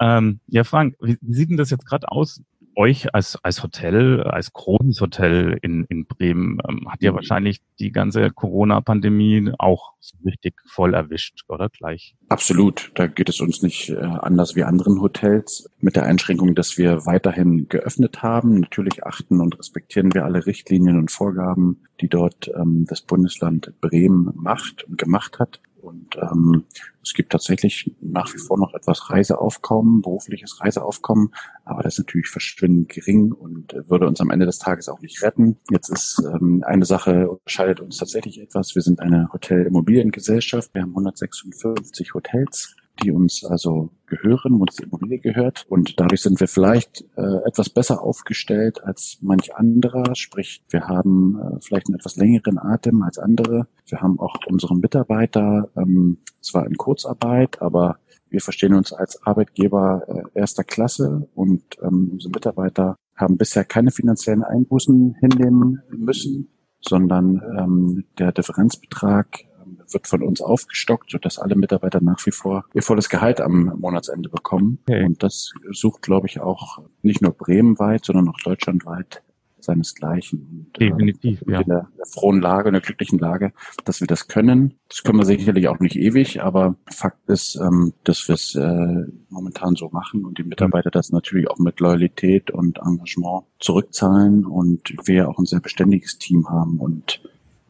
Ähm, 0.00 0.41
ja, 0.47 0.64
Frank, 0.64 0.97
wie, 1.00 1.19
sieht 1.29 1.50
denn 1.50 1.56
das 1.56 1.70
jetzt 1.70 1.87
gerade 1.87 2.11
aus? 2.11 2.43
euch 2.76 3.14
als, 3.14 3.38
als 3.43 3.62
Hotel, 3.62 4.23
als 4.23 4.52
großes 4.52 5.00
Hotel 5.00 5.58
in, 5.62 5.85
in 5.88 6.06
Bremen, 6.06 6.58
ähm, 6.69 6.91
hat 6.91 7.02
ja 7.02 7.12
mhm. 7.12 7.17
wahrscheinlich 7.17 7.61
die 7.79 7.93
ganze 7.93 8.31
Corona-Pandemie 8.31 9.52
auch 9.58 9.93
so 10.00 10.17
richtig 10.25 10.55
voll 10.67 10.94
erwischt, 10.94 11.43
oder 11.49 11.69
gleich? 11.69 12.14
Absolut. 12.29 12.93
Da 12.94 13.06
geht 13.06 13.29
es 13.29 13.41
uns 13.41 13.62
nicht 13.62 13.91
äh, 13.91 13.97
anders 13.97 14.56
wie 14.56 14.64
anderen 14.64 15.00
Hotels. 15.00 15.69
Mit 15.79 15.97
der 15.97 16.05
Einschränkung, 16.05 16.55
dass 16.55 16.79
wir 16.79 17.06
weiterhin 17.06 17.69
geöffnet 17.69 18.23
haben. 18.23 18.61
Natürlich 18.61 19.05
achten 19.05 19.41
und 19.41 19.58
respektieren 19.58 20.14
wir 20.14 20.25
alle 20.25 20.46
Richtlinien 20.46 20.99
und 20.99 21.11
Vorgaben, 21.11 21.82
die 22.00 22.08
dort 22.08 22.50
ähm, 22.55 22.87
das 22.88 23.03
Bundesland 23.03 23.73
Bremen 23.81 24.31
macht 24.35 24.85
und 24.85 24.96
gemacht 24.96 25.38
hat. 25.38 25.61
Und 25.82 26.17
ähm, 26.17 26.65
es 27.03 27.15
gibt 27.15 27.32
tatsächlich 27.32 27.94
nach 28.00 28.32
wie 28.35 28.38
vor 28.38 28.59
noch 28.59 28.75
etwas 28.75 29.11
Reiseaufkommen, 29.11 30.03
berufliches 30.03 30.61
Reiseaufkommen, 30.61 31.35
aber 31.65 31.82
das 31.82 31.94
ist 31.94 32.06
natürlich 32.06 32.29
verschwindend 32.29 32.88
gering 32.88 33.32
und 33.32 33.75
würde 33.88 34.06
uns 34.06 34.21
am 34.21 34.31
Ende 34.31 34.47
des 34.47 34.59
Tages 34.59 34.88
auch 34.88 35.00
nicht 35.00 35.23
retten. 35.23 35.56
Jetzt 35.71 35.88
ist 35.88 36.23
ähm, 36.25 36.62
eine 36.67 36.85
Sache 36.85 37.29
unterscheidet 37.29 37.81
uns 37.81 37.97
tatsächlich 37.97 38.41
etwas. 38.41 38.75
Wir 38.75 38.82
sind 38.82 39.00
eine 39.00 39.32
Hotelimmobiliengesellschaft. 39.32 40.75
Wir 40.75 40.82
haben 40.82 40.91
156 40.91 42.15
Hotels 42.15 42.77
die 43.02 43.11
uns 43.12 43.44
also 43.44 43.91
gehören, 44.06 44.61
uns 44.61 44.76
die 44.76 44.85
Immobilie 44.85 45.19
gehört. 45.19 45.67
Und 45.69 45.99
dadurch 45.99 46.23
sind 46.23 46.41
wir 46.41 46.49
vielleicht 46.49 47.05
äh, 47.17 47.47
etwas 47.47 47.69
besser 47.70 48.02
aufgestellt 48.02 48.82
als 48.85 49.19
manch 49.20 49.55
anderer. 49.55 50.14
Sprich, 50.14 50.62
wir 50.70 50.88
haben 50.88 51.38
äh, 51.38 51.61
vielleicht 51.61 51.88
einen 51.88 51.97
etwas 51.97 52.17
längeren 52.17 52.58
Atem 52.58 53.03
als 53.03 53.19
andere. 53.19 53.67
Wir 53.86 54.01
haben 54.01 54.19
auch 54.20 54.36
unsere 54.46 54.77
Mitarbeiter 54.77 55.70
ähm, 55.77 56.19
zwar 56.41 56.67
in 56.67 56.77
Kurzarbeit, 56.77 57.60
aber 57.63 57.98
wir 58.31 58.41
verstehen 58.41 58.74
uns 58.74 58.93
als 58.93 59.22
Arbeitgeber 59.24 60.05
äh, 60.34 60.39
erster 60.39 60.65
Klasse 60.65 61.29
und 61.34 61.63
ähm, 61.82 62.10
unsere 62.13 62.31
Mitarbeiter 62.31 62.96
haben 63.17 63.36
bisher 63.36 63.65
keine 63.65 63.91
finanziellen 63.91 64.44
Einbußen 64.44 65.17
hinnehmen 65.20 65.82
müssen, 65.91 66.48
sondern 66.81 67.43
ähm, 67.58 68.05
der 68.19 68.32
Differenzbetrag 68.32 69.44
wird 69.91 70.06
von 70.06 70.22
uns 70.22 70.41
aufgestockt, 70.41 71.10
sodass 71.10 71.39
alle 71.39 71.56
Mitarbeiter 71.56 72.00
nach 72.00 72.24
wie 72.27 72.32
vor 72.32 72.65
ihr 72.74 72.82
volles 72.82 73.08
Gehalt 73.08 73.41
am 73.41 73.74
Monatsende 73.79 74.29
bekommen. 74.29 74.79
Okay. 74.89 75.05
Und 75.05 75.22
das 75.22 75.53
sucht, 75.70 76.03
glaube 76.03 76.27
ich, 76.27 76.41
auch 76.41 76.79
nicht 77.03 77.22
nur 77.22 77.32
bremenweit, 77.32 78.05
sondern 78.05 78.29
auch 78.29 78.39
deutschlandweit 78.44 79.22
seinesgleichen. 79.62 80.69
Und, 80.72 80.82
äh, 80.82 80.91
Definitiv, 80.91 81.43
äh, 81.43 81.53
ja. 81.53 81.60
In 81.60 81.69
der, 81.69 81.89
der 81.96 82.06
frohen 82.06 82.41
Lage, 82.41 82.69
in 82.69 82.72
der 82.74 82.82
glücklichen 82.82 83.19
Lage, 83.19 83.53
dass 83.84 84.00
wir 84.00 84.06
das 84.06 84.29
können. 84.29 84.74
Das 84.89 85.03
können 85.03 85.19
wir 85.19 85.24
sicherlich 85.24 85.69
auch 85.69 85.79
nicht 85.81 85.96
ewig, 85.96 86.43
aber 86.43 86.77
Fakt 86.86 87.29
ist, 87.29 87.56
ähm, 87.56 87.93
dass 88.05 88.27
wir 88.29 88.34
es 88.34 88.55
äh, 88.55 89.05
momentan 89.29 89.77
so 89.77 89.89
machen 89.91 90.24
und 90.24 90.39
die 90.39 90.44
Mitarbeiter 90.44 90.91
das 90.91 91.10
natürlich 91.10 91.48
auch 91.48 91.58
mit 91.58 91.81
Loyalität 91.81 92.50
und 92.50 92.79
Engagement 92.79 93.44
zurückzahlen 93.58 94.44
und 94.46 94.94
wir 95.05 95.29
auch 95.29 95.39
ein 95.39 95.46
sehr 95.46 95.60
beständiges 95.60 96.19
Team 96.19 96.48
haben 96.48 96.79
und 96.79 97.20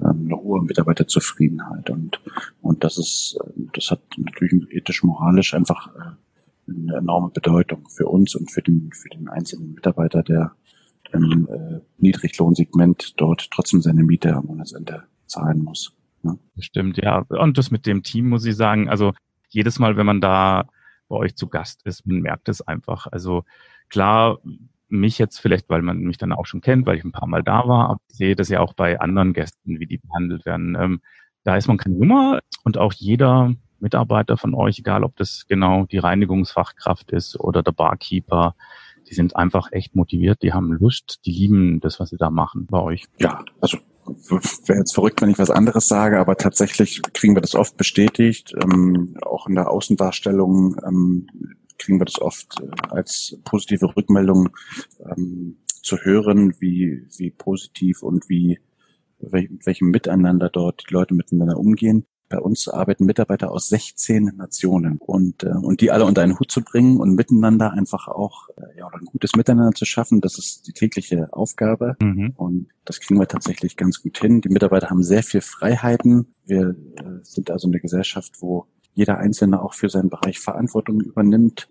ähm, 0.02 0.26
eine 0.26 0.36
hohe 0.36 0.62
Mitarbeiterzufriedenheit 0.62 1.90
und 1.90 2.20
und 2.62 2.84
das 2.84 2.98
ist 2.98 3.38
das 3.74 3.90
hat 3.90 4.02
natürlich 4.16 4.70
ethisch 4.72 5.02
moralisch 5.02 5.54
einfach 5.54 5.94
äh, 5.94 6.70
eine 6.70 6.96
enorme 6.98 7.30
Bedeutung 7.30 7.88
für 7.88 8.06
uns 8.06 8.34
und 8.34 8.50
für 8.50 8.62
den 8.62 8.90
für 8.92 9.08
den 9.08 9.28
einzelnen 9.28 9.74
Mitarbeiter, 9.74 10.22
der 10.22 10.52
im 11.12 11.48
äh, 11.50 11.80
Niedriglohnsegment 11.98 13.20
dort 13.20 13.50
trotzdem 13.50 13.80
seine 13.80 14.04
Miete 14.04 14.34
am 14.34 14.46
Monatsende 14.46 15.04
zahlen 15.26 15.62
muss. 15.64 15.92
Ne? 16.22 16.38
Stimmt, 16.58 16.98
ja. 16.98 17.24
Und 17.28 17.58
das 17.58 17.70
mit 17.70 17.86
dem 17.86 18.02
Team 18.02 18.28
muss 18.28 18.44
ich 18.44 18.56
sagen, 18.56 18.88
also 18.88 19.12
jedes 19.48 19.78
Mal, 19.78 19.96
wenn 19.96 20.06
man 20.06 20.20
da 20.20 20.68
bei 21.08 21.16
euch 21.16 21.34
zu 21.34 21.48
Gast 21.48 21.84
ist, 21.84 22.06
man 22.06 22.20
merkt 22.20 22.48
es 22.48 22.60
einfach. 22.60 23.06
Also 23.10 23.44
klar, 23.88 24.38
mich 24.90 25.18
jetzt 25.18 25.38
vielleicht, 25.38 25.68
weil 25.68 25.82
man 25.82 25.98
mich 26.00 26.18
dann 26.18 26.32
auch 26.32 26.46
schon 26.46 26.60
kennt, 26.60 26.86
weil 26.86 26.96
ich 26.96 27.04
ein 27.04 27.12
paar 27.12 27.28
Mal 27.28 27.42
da 27.42 27.66
war, 27.66 27.90
aber 27.90 28.00
ich 28.10 28.16
sehe 28.16 28.36
das 28.36 28.48
ja 28.48 28.60
auch 28.60 28.74
bei 28.74 29.00
anderen 29.00 29.32
Gästen, 29.32 29.80
wie 29.80 29.86
die 29.86 29.98
behandelt 29.98 30.44
werden. 30.46 30.76
Ähm, 30.78 31.00
da 31.44 31.56
ist 31.56 31.68
man 31.68 31.78
keine 31.78 31.96
Nummer 31.96 32.40
und 32.64 32.78
auch 32.78 32.92
jeder 32.92 33.54
Mitarbeiter 33.78 34.36
von 34.36 34.54
euch, 34.54 34.78
egal 34.78 35.04
ob 35.04 35.16
das 35.16 35.46
genau 35.48 35.86
die 35.86 35.98
Reinigungsfachkraft 35.98 37.12
ist 37.12 37.38
oder 37.40 37.62
der 37.62 37.72
Barkeeper, 37.72 38.54
die 39.08 39.14
sind 39.14 39.36
einfach 39.36 39.72
echt 39.72 39.96
motiviert, 39.96 40.42
die 40.42 40.52
haben 40.52 40.72
Lust, 40.72 41.20
die 41.24 41.32
lieben 41.32 41.80
das, 41.80 41.98
was 41.98 42.10
sie 42.10 42.18
da 42.18 42.30
machen 42.30 42.66
bei 42.70 42.80
euch. 42.80 43.06
Ja, 43.18 43.42
also 43.60 43.78
wäre 44.66 44.78
jetzt 44.78 44.94
verrückt, 44.94 45.22
wenn 45.22 45.30
ich 45.30 45.38
was 45.38 45.50
anderes 45.50 45.88
sage, 45.88 46.18
aber 46.18 46.36
tatsächlich 46.36 47.00
kriegen 47.14 47.34
wir 47.34 47.42
das 47.42 47.54
oft 47.54 47.76
bestätigt. 47.76 48.54
Ähm, 48.62 49.16
auch 49.22 49.46
in 49.46 49.54
der 49.54 49.70
Außendarstellung 49.70 50.76
ähm, 50.86 51.26
kriegen 51.80 52.00
wir 52.00 52.04
das 52.04 52.20
oft 52.20 52.60
äh, 52.60 52.68
als 52.88 53.38
positive 53.44 53.96
Rückmeldung 53.96 54.50
ähm, 55.04 55.56
zu 55.82 55.96
hören, 55.98 56.54
wie, 56.60 57.06
wie 57.16 57.30
positiv 57.30 58.02
und 58.02 58.28
wie 58.28 58.60
mit 59.18 59.66
welchem 59.66 59.90
Miteinander 59.90 60.48
dort 60.48 60.84
die 60.88 60.94
Leute 60.94 61.14
miteinander 61.14 61.58
umgehen. 61.58 62.06
Bei 62.28 62.38
uns 62.38 62.68
arbeiten 62.68 63.06
Mitarbeiter 63.06 63.50
aus 63.50 63.68
16 63.68 64.36
Nationen 64.36 64.98
und, 64.98 65.42
äh, 65.42 65.48
und 65.48 65.80
die 65.80 65.90
alle 65.90 66.04
unter 66.04 66.22
einen 66.22 66.38
Hut 66.38 66.50
zu 66.50 66.62
bringen 66.62 66.98
und 66.98 67.16
miteinander 67.16 67.72
einfach 67.72 68.06
auch 68.06 68.48
äh, 68.50 68.78
ja, 68.78 68.86
ein 68.86 69.04
gutes 69.04 69.34
Miteinander 69.34 69.72
zu 69.72 69.84
schaffen, 69.84 70.20
das 70.20 70.38
ist 70.38 70.68
die 70.68 70.72
tägliche 70.72 71.32
Aufgabe 71.32 71.96
mhm. 72.00 72.32
und 72.36 72.68
das 72.84 73.00
kriegen 73.00 73.18
wir 73.18 73.26
tatsächlich 73.26 73.76
ganz 73.76 74.00
gut 74.00 74.18
hin. 74.18 74.40
Die 74.42 74.48
Mitarbeiter 74.48 74.90
haben 74.90 75.02
sehr 75.02 75.24
viel 75.24 75.40
Freiheiten. 75.40 76.34
Wir 76.46 76.76
äh, 76.96 77.18
sind 77.24 77.50
also 77.50 77.66
eine 77.66 77.80
Gesellschaft, 77.80 78.34
wo 78.40 78.66
jeder 78.94 79.18
Einzelne 79.18 79.62
auch 79.62 79.74
für 79.74 79.88
seinen 79.88 80.10
Bereich 80.10 80.38
Verantwortung 80.38 81.00
übernimmt. 81.00 81.68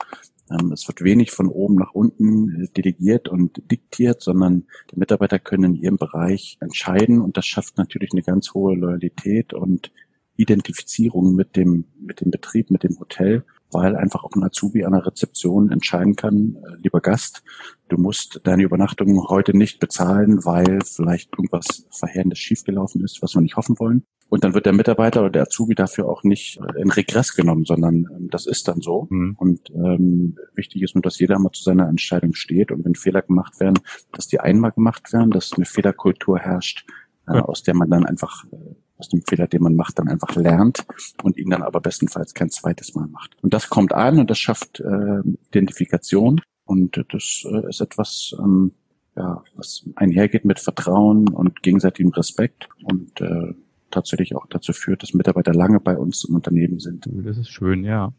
Ähm, 0.49 0.71
es 0.71 0.87
wird 0.87 1.03
wenig 1.03 1.31
von 1.31 1.47
oben 1.47 1.75
nach 1.75 1.93
unten 1.93 2.63
äh, 2.63 2.67
delegiert 2.75 3.27
und 3.27 3.61
diktiert, 3.71 4.21
sondern 4.21 4.65
die 4.91 4.99
Mitarbeiter 4.99 5.39
können 5.39 5.75
in 5.75 5.75
ihrem 5.75 5.97
Bereich 5.97 6.57
entscheiden 6.59 7.21
und 7.21 7.37
das 7.37 7.45
schafft 7.45 7.77
natürlich 7.77 8.11
eine 8.13 8.23
ganz 8.23 8.53
hohe 8.53 8.75
Loyalität 8.75 9.53
und 9.53 9.91
Identifizierung 10.39 11.35
mit 11.35 11.57
dem, 11.57 11.85
mit 11.99 12.21
dem 12.21 12.31
Betrieb, 12.31 12.71
mit 12.71 12.83
dem 12.83 12.97
Hotel, 12.97 13.43
weil 13.71 13.97
einfach 13.97 14.23
auch 14.23 14.31
ein 14.35 14.43
Azubi 14.43 14.85
an 14.85 14.93
der 14.93 15.05
Rezeption 15.05 15.69
entscheiden 15.69 16.15
kann, 16.15 16.55
äh, 16.55 16.75
lieber 16.81 17.01
Gast, 17.01 17.43
du 17.89 17.97
musst 17.97 18.39
deine 18.45 18.63
Übernachtung 18.63 19.27
heute 19.27 19.55
nicht 19.55 19.79
bezahlen, 19.79 20.45
weil 20.45 20.79
vielleicht 20.83 21.33
irgendwas 21.33 21.85
Verheerendes 21.91 22.39
schiefgelaufen 22.39 23.03
ist, 23.03 23.21
was 23.21 23.35
wir 23.35 23.41
nicht 23.41 23.57
hoffen 23.57 23.77
wollen. 23.79 24.05
Und 24.29 24.43
dann 24.43 24.53
wird 24.53 24.67
der 24.67 24.73
Mitarbeiter 24.73 25.21
oder 25.21 25.31
der 25.31 25.41
Azubi 25.43 25.75
dafür 25.75 26.07
auch 26.07 26.23
nicht 26.23 26.59
äh, 26.59 26.81
in 26.81 26.91
Regress 26.91 27.35
genommen, 27.35 27.65
sondern 27.65 28.07
ähm, 28.15 28.29
das 28.29 28.45
ist 28.45 28.67
dann 28.67 28.81
so. 28.81 29.07
Mhm. 29.09 29.35
Und 29.37 29.69
ähm, 29.71 30.37
wichtig 30.53 30.83
ist 30.83 30.95
nur, 30.95 31.01
dass 31.01 31.19
jeder 31.19 31.39
mal 31.39 31.51
zu 31.51 31.63
seiner 31.63 31.87
Entscheidung 31.87 32.35
steht 32.35 32.71
und 32.71 32.85
wenn 32.85 32.95
Fehler 32.95 33.23
gemacht 33.23 33.59
werden, 33.59 33.79
dass 34.11 34.27
die 34.27 34.39
einmal 34.39 34.71
gemacht 34.71 35.11
werden, 35.11 35.31
dass 35.31 35.53
eine 35.53 35.65
Fehlerkultur 35.65 36.37
herrscht, 36.37 36.85
äh, 37.27 37.39
aus 37.39 37.63
der 37.63 37.75
man 37.75 37.89
dann 37.89 38.05
einfach 38.05 38.45
äh, 38.51 38.57
aus 38.97 39.09
dem 39.09 39.21
Fehler, 39.27 39.47
den 39.47 39.63
man 39.63 39.75
macht, 39.75 39.97
dann 39.97 40.09
einfach 40.09 40.35
lernt 40.35 40.85
und 41.23 41.37
ihn 41.37 41.49
dann 41.49 41.63
aber 41.63 41.79
bestenfalls 41.79 42.33
kein 42.33 42.49
zweites 42.49 42.93
Mal 42.95 43.07
macht. 43.07 43.35
Und 43.41 43.53
das 43.53 43.69
kommt 43.69 43.93
an 43.93 44.19
und 44.19 44.29
das 44.29 44.37
schafft 44.37 44.79
äh, 44.81 45.21
Identifikation 45.47 46.41
und 46.65 47.03
das 47.11 47.45
äh, 47.49 47.69
ist 47.69 47.81
etwas, 47.81 48.35
ähm, 48.37 48.73
ja, 49.15 49.43
was 49.55 49.85
einhergeht 49.95 50.45
mit 50.45 50.59
Vertrauen 50.59 51.29
und 51.29 51.63
gegenseitigem 51.63 52.11
Respekt 52.11 52.69
und 52.83 53.21
äh, 53.21 53.53
tatsächlich 53.91 54.35
auch 54.35 54.45
dazu 54.47 54.73
führt, 54.73 55.03
dass 55.03 55.13
Mitarbeiter 55.13 55.53
lange 55.53 55.79
bei 55.79 55.97
uns 55.97 56.23
im 56.25 56.35
Unternehmen 56.35 56.79
sind. 56.79 57.07
Das 57.11 57.37
ist 57.37 57.49
schön, 57.49 57.83
ja. 57.83 58.13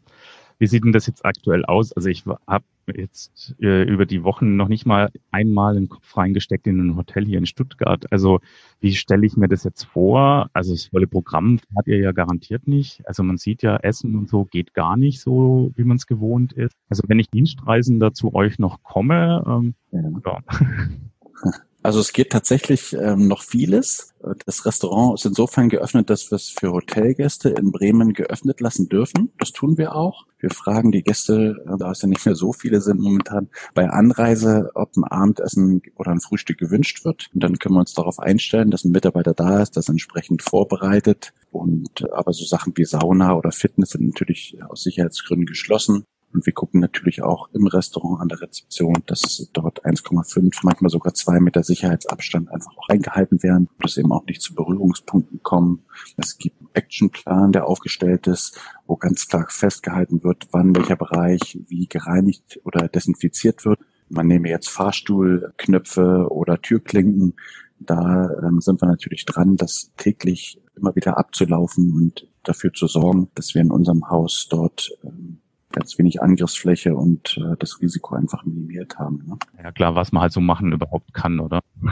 Wie 0.61 0.67
sieht 0.67 0.83
denn 0.83 0.91
das 0.91 1.07
jetzt 1.07 1.25
aktuell 1.25 1.65
aus? 1.65 1.91
Also 1.93 2.07
ich 2.07 2.23
habe 2.45 2.63
jetzt 2.95 3.55
äh, 3.59 3.81
über 3.81 4.05
die 4.05 4.23
Wochen 4.23 4.57
noch 4.57 4.67
nicht 4.67 4.85
mal 4.85 5.09
einmal 5.31 5.73
den 5.73 5.89
Kopf 5.89 6.15
reingesteckt 6.15 6.67
in 6.67 6.79
ein 6.79 6.95
Hotel 6.95 7.25
hier 7.25 7.39
in 7.39 7.47
Stuttgart. 7.47 8.05
Also 8.11 8.41
wie 8.79 8.93
stelle 8.93 9.25
ich 9.25 9.35
mir 9.35 9.47
das 9.47 9.63
jetzt 9.63 9.85
vor? 9.85 10.51
Also 10.53 10.73
das 10.73 10.85
volle 10.85 11.07
Programm 11.07 11.59
hat 11.75 11.87
ihr 11.87 11.97
ja 11.97 12.11
garantiert 12.11 12.67
nicht. 12.67 13.01
Also 13.07 13.23
man 13.23 13.37
sieht 13.37 13.63
ja, 13.63 13.77
Essen 13.77 14.15
und 14.15 14.29
so 14.29 14.45
geht 14.45 14.75
gar 14.75 14.97
nicht 14.97 15.19
so, 15.21 15.71
wie 15.75 15.83
man 15.83 15.97
es 15.97 16.05
gewohnt 16.05 16.53
ist. 16.53 16.75
Also 16.89 17.01
wenn 17.07 17.17
ich 17.17 17.31
Dienstreisender 17.31 18.13
zu 18.13 18.35
euch 18.35 18.59
noch 18.59 18.83
komme, 18.83 19.43
ähm, 19.47 19.73
ja. 19.91 20.11
ja. 20.23 21.53
Also 21.83 21.99
es 21.99 22.13
geht 22.13 22.31
tatsächlich 22.31 22.93
ähm, 22.93 23.27
noch 23.27 23.41
vieles. 23.41 24.13
Das 24.45 24.65
Restaurant 24.67 25.17
ist 25.17 25.25
insofern 25.25 25.67
geöffnet, 25.67 26.11
dass 26.11 26.29
wir 26.29 26.35
es 26.35 26.49
für 26.49 26.71
Hotelgäste 26.71 27.49
in 27.49 27.71
Bremen 27.71 28.13
geöffnet 28.13 28.61
lassen 28.61 28.87
dürfen. 28.87 29.31
Das 29.39 29.51
tun 29.51 29.79
wir 29.79 29.95
auch. 29.95 30.27
Wir 30.37 30.51
fragen 30.51 30.91
die 30.91 31.01
Gäste, 31.01 31.55
äh, 31.65 31.77
da 31.79 31.91
es 31.91 32.03
ja 32.03 32.07
nicht 32.07 32.23
mehr 32.25 32.35
so 32.35 32.53
viele 32.53 32.81
sind 32.81 32.99
momentan, 32.99 33.49
bei 33.73 33.89
Anreise, 33.89 34.69
ob 34.75 34.95
ein 34.95 35.05
Abendessen 35.05 35.81
oder 35.95 36.11
ein 36.11 36.21
Frühstück 36.21 36.59
gewünscht 36.59 37.03
wird. 37.03 37.29
Und 37.33 37.41
dann 37.43 37.57
können 37.57 37.75
wir 37.75 37.79
uns 37.79 37.93
darauf 37.93 38.19
einstellen, 38.19 38.69
dass 38.69 38.85
ein 38.85 38.91
Mitarbeiter 38.91 39.33
da 39.33 39.61
ist, 39.61 39.75
das 39.75 39.89
entsprechend 39.89 40.43
vorbereitet. 40.43 41.33
Und 41.51 42.01
äh, 42.01 42.11
aber 42.11 42.33
so 42.33 42.45
Sachen 42.45 42.73
wie 42.75 42.85
Sauna 42.85 43.35
oder 43.35 43.51
Fitness 43.51 43.89
sind 43.91 44.05
natürlich 44.05 44.57
aus 44.69 44.83
Sicherheitsgründen 44.83 45.47
geschlossen. 45.47 46.05
Und 46.33 46.45
wir 46.45 46.53
gucken 46.53 46.79
natürlich 46.79 47.23
auch 47.23 47.49
im 47.53 47.67
Restaurant 47.67 48.21
an 48.21 48.27
der 48.29 48.41
Rezeption, 48.41 49.03
dass 49.05 49.49
dort 49.53 49.85
1,5, 49.85 50.59
manchmal 50.63 50.89
sogar 50.89 51.13
zwei 51.13 51.39
Meter 51.39 51.63
Sicherheitsabstand 51.63 52.49
einfach 52.51 52.71
auch 52.77 52.89
eingehalten 52.89 53.43
werden, 53.43 53.69
dass 53.79 53.97
eben 53.97 54.11
auch 54.11 54.25
nicht 54.25 54.41
zu 54.41 54.55
Berührungspunkten 54.55 55.43
kommen. 55.43 55.83
Es 56.17 56.37
gibt 56.37 56.59
einen 56.59 56.69
Actionplan, 56.73 57.51
der 57.51 57.67
aufgestellt 57.67 58.27
ist, 58.27 58.59
wo 58.87 58.95
ganz 58.95 59.27
klar 59.27 59.45
festgehalten 59.49 60.23
wird, 60.23 60.47
wann 60.51 60.75
welcher 60.75 60.95
Bereich 60.95 61.59
wie 61.67 61.87
gereinigt 61.87 62.59
oder 62.63 62.87
desinfiziert 62.87 63.65
wird. 63.65 63.79
Man 64.09 64.27
nehme 64.27 64.49
jetzt 64.49 64.69
Fahrstuhlknöpfe 64.69 66.27
oder 66.29 66.61
Türklinken. 66.61 67.35
Da 67.79 68.29
ähm, 68.43 68.61
sind 68.61 68.81
wir 68.81 68.87
natürlich 68.87 69.25
dran, 69.25 69.55
das 69.55 69.91
täglich 69.97 70.59
immer 70.75 70.95
wieder 70.95 71.17
abzulaufen 71.17 71.91
und 71.93 72.27
dafür 72.43 72.73
zu 72.73 72.87
sorgen, 72.87 73.29
dass 73.35 73.53
wir 73.55 73.61
in 73.61 73.71
unserem 73.71 74.09
Haus 74.09 74.47
dort 74.49 74.91
ähm, 75.03 75.39
ganz 75.71 75.97
wenig 75.97 76.21
Angriffsfläche 76.21 76.95
und 76.95 77.37
äh, 77.37 77.55
das 77.59 77.81
Risiko 77.81 78.15
einfach 78.15 78.45
minimiert 78.45 78.97
haben. 78.99 79.23
Ne? 79.25 79.37
Ja 79.63 79.71
klar, 79.71 79.95
was 79.95 80.11
man 80.11 80.21
halt 80.21 80.33
so 80.33 80.41
machen 80.41 80.71
überhaupt 80.71 81.13
kann, 81.13 81.39
oder? 81.39 81.61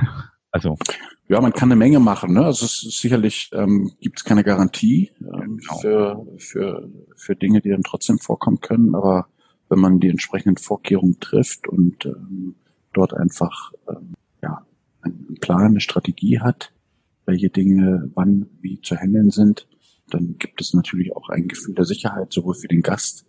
Also 0.52 0.78
ja, 1.28 1.40
man 1.42 1.54
kann 1.54 1.72
eine 1.72 1.78
Menge 1.78 2.00
machen. 2.00 2.34
Ne? 2.34 2.44
Also 2.44 2.66
es 2.66 2.84
ist 2.84 3.00
sicherlich 3.02 3.52
ähm, 3.54 3.92
gibt 4.00 4.18
es 4.18 4.26
keine 4.26 4.44
Garantie 4.44 5.12
ähm, 5.22 5.58
genau. 5.58 5.78
für, 5.78 6.28
für, 6.38 6.90
für 7.16 7.36
Dinge, 7.36 7.62
die 7.62 7.70
dann 7.70 7.84
trotzdem 7.84 8.18
vorkommen 8.18 8.60
können. 8.60 8.96
Aber 8.96 9.28
wenn 9.70 9.78
man 9.78 10.00
die 10.00 10.10
entsprechenden 10.10 10.58
Vorkehrungen 10.58 11.20
trifft 11.20 11.68
und 11.68 12.04
ähm, 12.08 12.56
dort 12.94 13.14
einfach 13.14 13.72
ähm, 13.88 14.16
ja, 14.42 14.66
einen 15.02 15.38
Plan, 15.40 15.68
eine 15.68 15.82
Strategie 15.82 16.40
hat, 16.40 16.74
welche 17.26 17.52
Dinge 17.52 18.10
wann 18.16 18.48
wie 18.60 18.82
zu 18.82 18.96
handeln 18.96 19.30
sind, 19.30 19.68
dann 20.10 20.38
gibt 20.40 20.60
es 20.62 20.74
natürlich 20.74 21.16
auch 21.16 21.30
ein 21.30 21.48
Gefühl 21.48 21.76
der 21.76 21.86
Sicherheit, 21.86 22.34
sowohl 22.34 22.56
für 22.56 22.68
den 22.68 22.82
Gast 22.82 23.29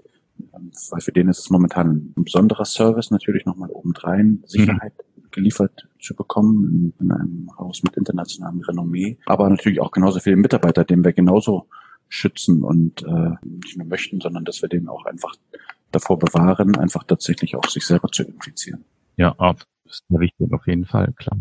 weil 0.90 1.00
für 1.00 1.12
den 1.12 1.28
ist 1.28 1.38
es 1.38 1.50
momentan 1.50 2.12
ein 2.16 2.24
besonderer 2.24 2.64
Service 2.64 3.10
natürlich 3.10 3.46
nochmal 3.46 3.70
obendrein, 3.70 4.42
Sicherheit 4.46 4.92
mhm. 5.16 5.30
geliefert 5.30 5.88
zu 6.00 6.14
bekommen 6.14 6.94
in, 6.98 7.06
in, 7.06 7.12
einem 7.12 7.50
Haus 7.58 7.82
mit 7.82 7.96
internationalem 7.96 8.60
Renommee, 8.60 9.18
aber 9.26 9.48
natürlich 9.48 9.80
auch 9.80 9.90
genauso 9.90 10.20
viele 10.20 10.36
Mitarbeiter, 10.36 10.84
denen 10.84 11.04
wir 11.04 11.12
genauso 11.12 11.68
schützen 12.08 12.62
und 12.64 13.02
äh, 13.02 13.30
nicht 13.44 13.76
nur 13.76 13.86
möchten, 13.86 14.20
sondern 14.20 14.44
dass 14.44 14.62
wir 14.62 14.68
denen 14.68 14.88
auch 14.88 15.06
einfach 15.06 15.34
davor 15.92 16.18
bewahren, 16.18 16.76
einfach 16.76 17.04
tatsächlich 17.04 17.56
auch 17.56 17.68
sich 17.68 17.86
selber 17.86 18.08
zu 18.08 18.24
infizieren. 18.24 18.84
Ja, 19.16 19.34
das 19.38 19.66
ist 19.86 20.04
wichtig 20.08 20.52
auf 20.52 20.66
jeden 20.66 20.86
Fall, 20.86 21.12
klar 21.16 21.38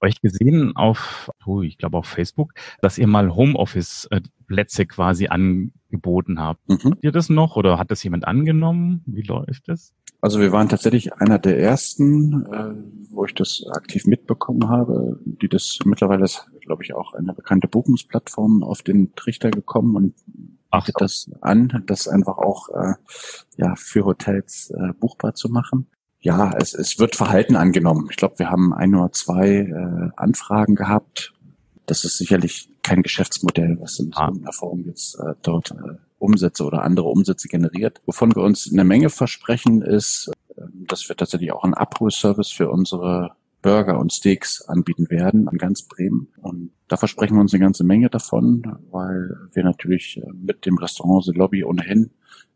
euch 0.00 0.20
gesehen 0.20 0.76
auf, 0.76 1.30
oh, 1.46 1.62
ich 1.62 1.78
glaube 1.78 1.98
auf 1.98 2.06
Facebook, 2.06 2.52
dass 2.80 2.98
ihr 2.98 3.06
mal 3.06 3.34
Homeoffice-Plätze 3.34 4.86
quasi 4.86 5.28
angeboten 5.28 6.40
habt. 6.40 6.68
Mhm. 6.68 6.90
Habt 6.90 7.04
ihr 7.04 7.12
das 7.12 7.28
noch 7.28 7.56
oder 7.56 7.78
hat 7.78 7.90
das 7.90 8.02
jemand 8.02 8.26
angenommen? 8.26 9.02
Wie 9.06 9.22
läuft 9.22 9.68
das? 9.68 9.92
Also 10.20 10.40
wir 10.40 10.50
waren 10.50 10.68
tatsächlich 10.68 11.12
einer 11.14 11.38
der 11.38 11.60
ersten, 11.60 12.44
äh, 12.46 12.74
wo 13.10 13.24
ich 13.24 13.34
das 13.34 13.64
aktiv 13.70 14.04
mitbekommen 14.06 14.68
habe, 14.68 15.20
die 15.24 15.48
das 15.48 15.78
mittlerweile 15.84 16.24
ist, 16.24 16.50
glaube 16.60 16.82
ich, 16.82 16.92
auch 16.92 17.14
eine 17.14 17.32
bekannte 17.34 17.68
Buchungsplattform 17.68 18.64
auf 18.64 18.82
den 18.82 19.14
Trichter 19.14 19.50
gekommen 19.50 19.94
und 19.94 20.14
bietet 20.72 20.94
so. 20.98 21.04
das 21.04 21.30
an, 21.40 21.84
das 21.86 22.08
einfach 22.08 22.36
auch 22.38 22.68
äh, 22.70 22.94
ja 23.56 23.74
für 23.76 24.04
Hotels 24.04 24.72
äh, 24.76 24.92
buchbar 24.98 25.34
zu 25.34 25.50
machen 25.50 25.86
ja, 26.20 26.52
es, 26.58 26.74
es 26.74 26.98
wird 26.98 27.16
Verhalten 27.16 27.56
angenommen. 27.56 28.08
Ich 28.10 28.16
glaube, 28.16 28.38
wir 28.38 28.50
haben 28.50 28.72
ein 28.72 28.94
oder 28.94 29.12
zwei 29.12 29.48
äh, 29.48 30.10
Anfragen 30.16 30.74
gehabt. 30.74 31.32
Das 31.86 32.04
ist 32.04 32.18
sicherlich 32.18 32.68
kein 32.82 33.02
Geschäftsmodell, 33.02 33.78
was 33.80 33.98
in 33.98 34.10
ah. 34.14 34.30
so 34.32 34.40
einer 34.40 34.52
Form 34.52 34.84
jetzt 34.86 35.14
äh, 35.20 35.34
dort 35.42 35.70
äh, 35.70 35.96
Umsätze 36.18 36.64
oder 36.64 36.82
andere 36.82 37.08
Umsätze 37.08 37.48
generiert. 37.48 38.00
Wovon 38.06 38.34
wir 38.34 38.42
uns 38.42 38.70
eine 38.72 38.84
Menge 38.84 39.10
versprechen, 39.10 39.82
ist, 39.82 40.30
äh, 40.56 40.62
dass 40.88 41.08
wir 41.08 41.16
tatsächlich 41.16 41.52
auch 41.52 41.64
einen 41.64 41.74
Abholservice 41.74 42.50
für 42.50 42.70
unsere 42.70 43.32
Burger 43.62 43.98
und 43.98 44.12
Steaks 44.12 44.62
anbieten 44.62 45.10
werden 45.10 45.48
an 45.48 45.58
ganz 45.58 45.82
Bremen. 45.82 46.28
Und 46.42 46.70
da 46.88 46.96
versprechen 46.96 47.36
wir 47.36 47.40
uns 47.40 47.52
eine 47.52 47.62
ganze 47.62 47.84
Menge 47.84 48.08
davon, 48.08 48.78
weil 48.90 49.36
wir 49.52 49.62
natürlich 49.64 50.20
äh, 50.22 50.32
mit 50.32 50.66
dem 50.66 50.78
Restaurant 50.78 51.24
The 51.24 51.32
Lobby 51.32 51.64
ohnehin 51.64 52.10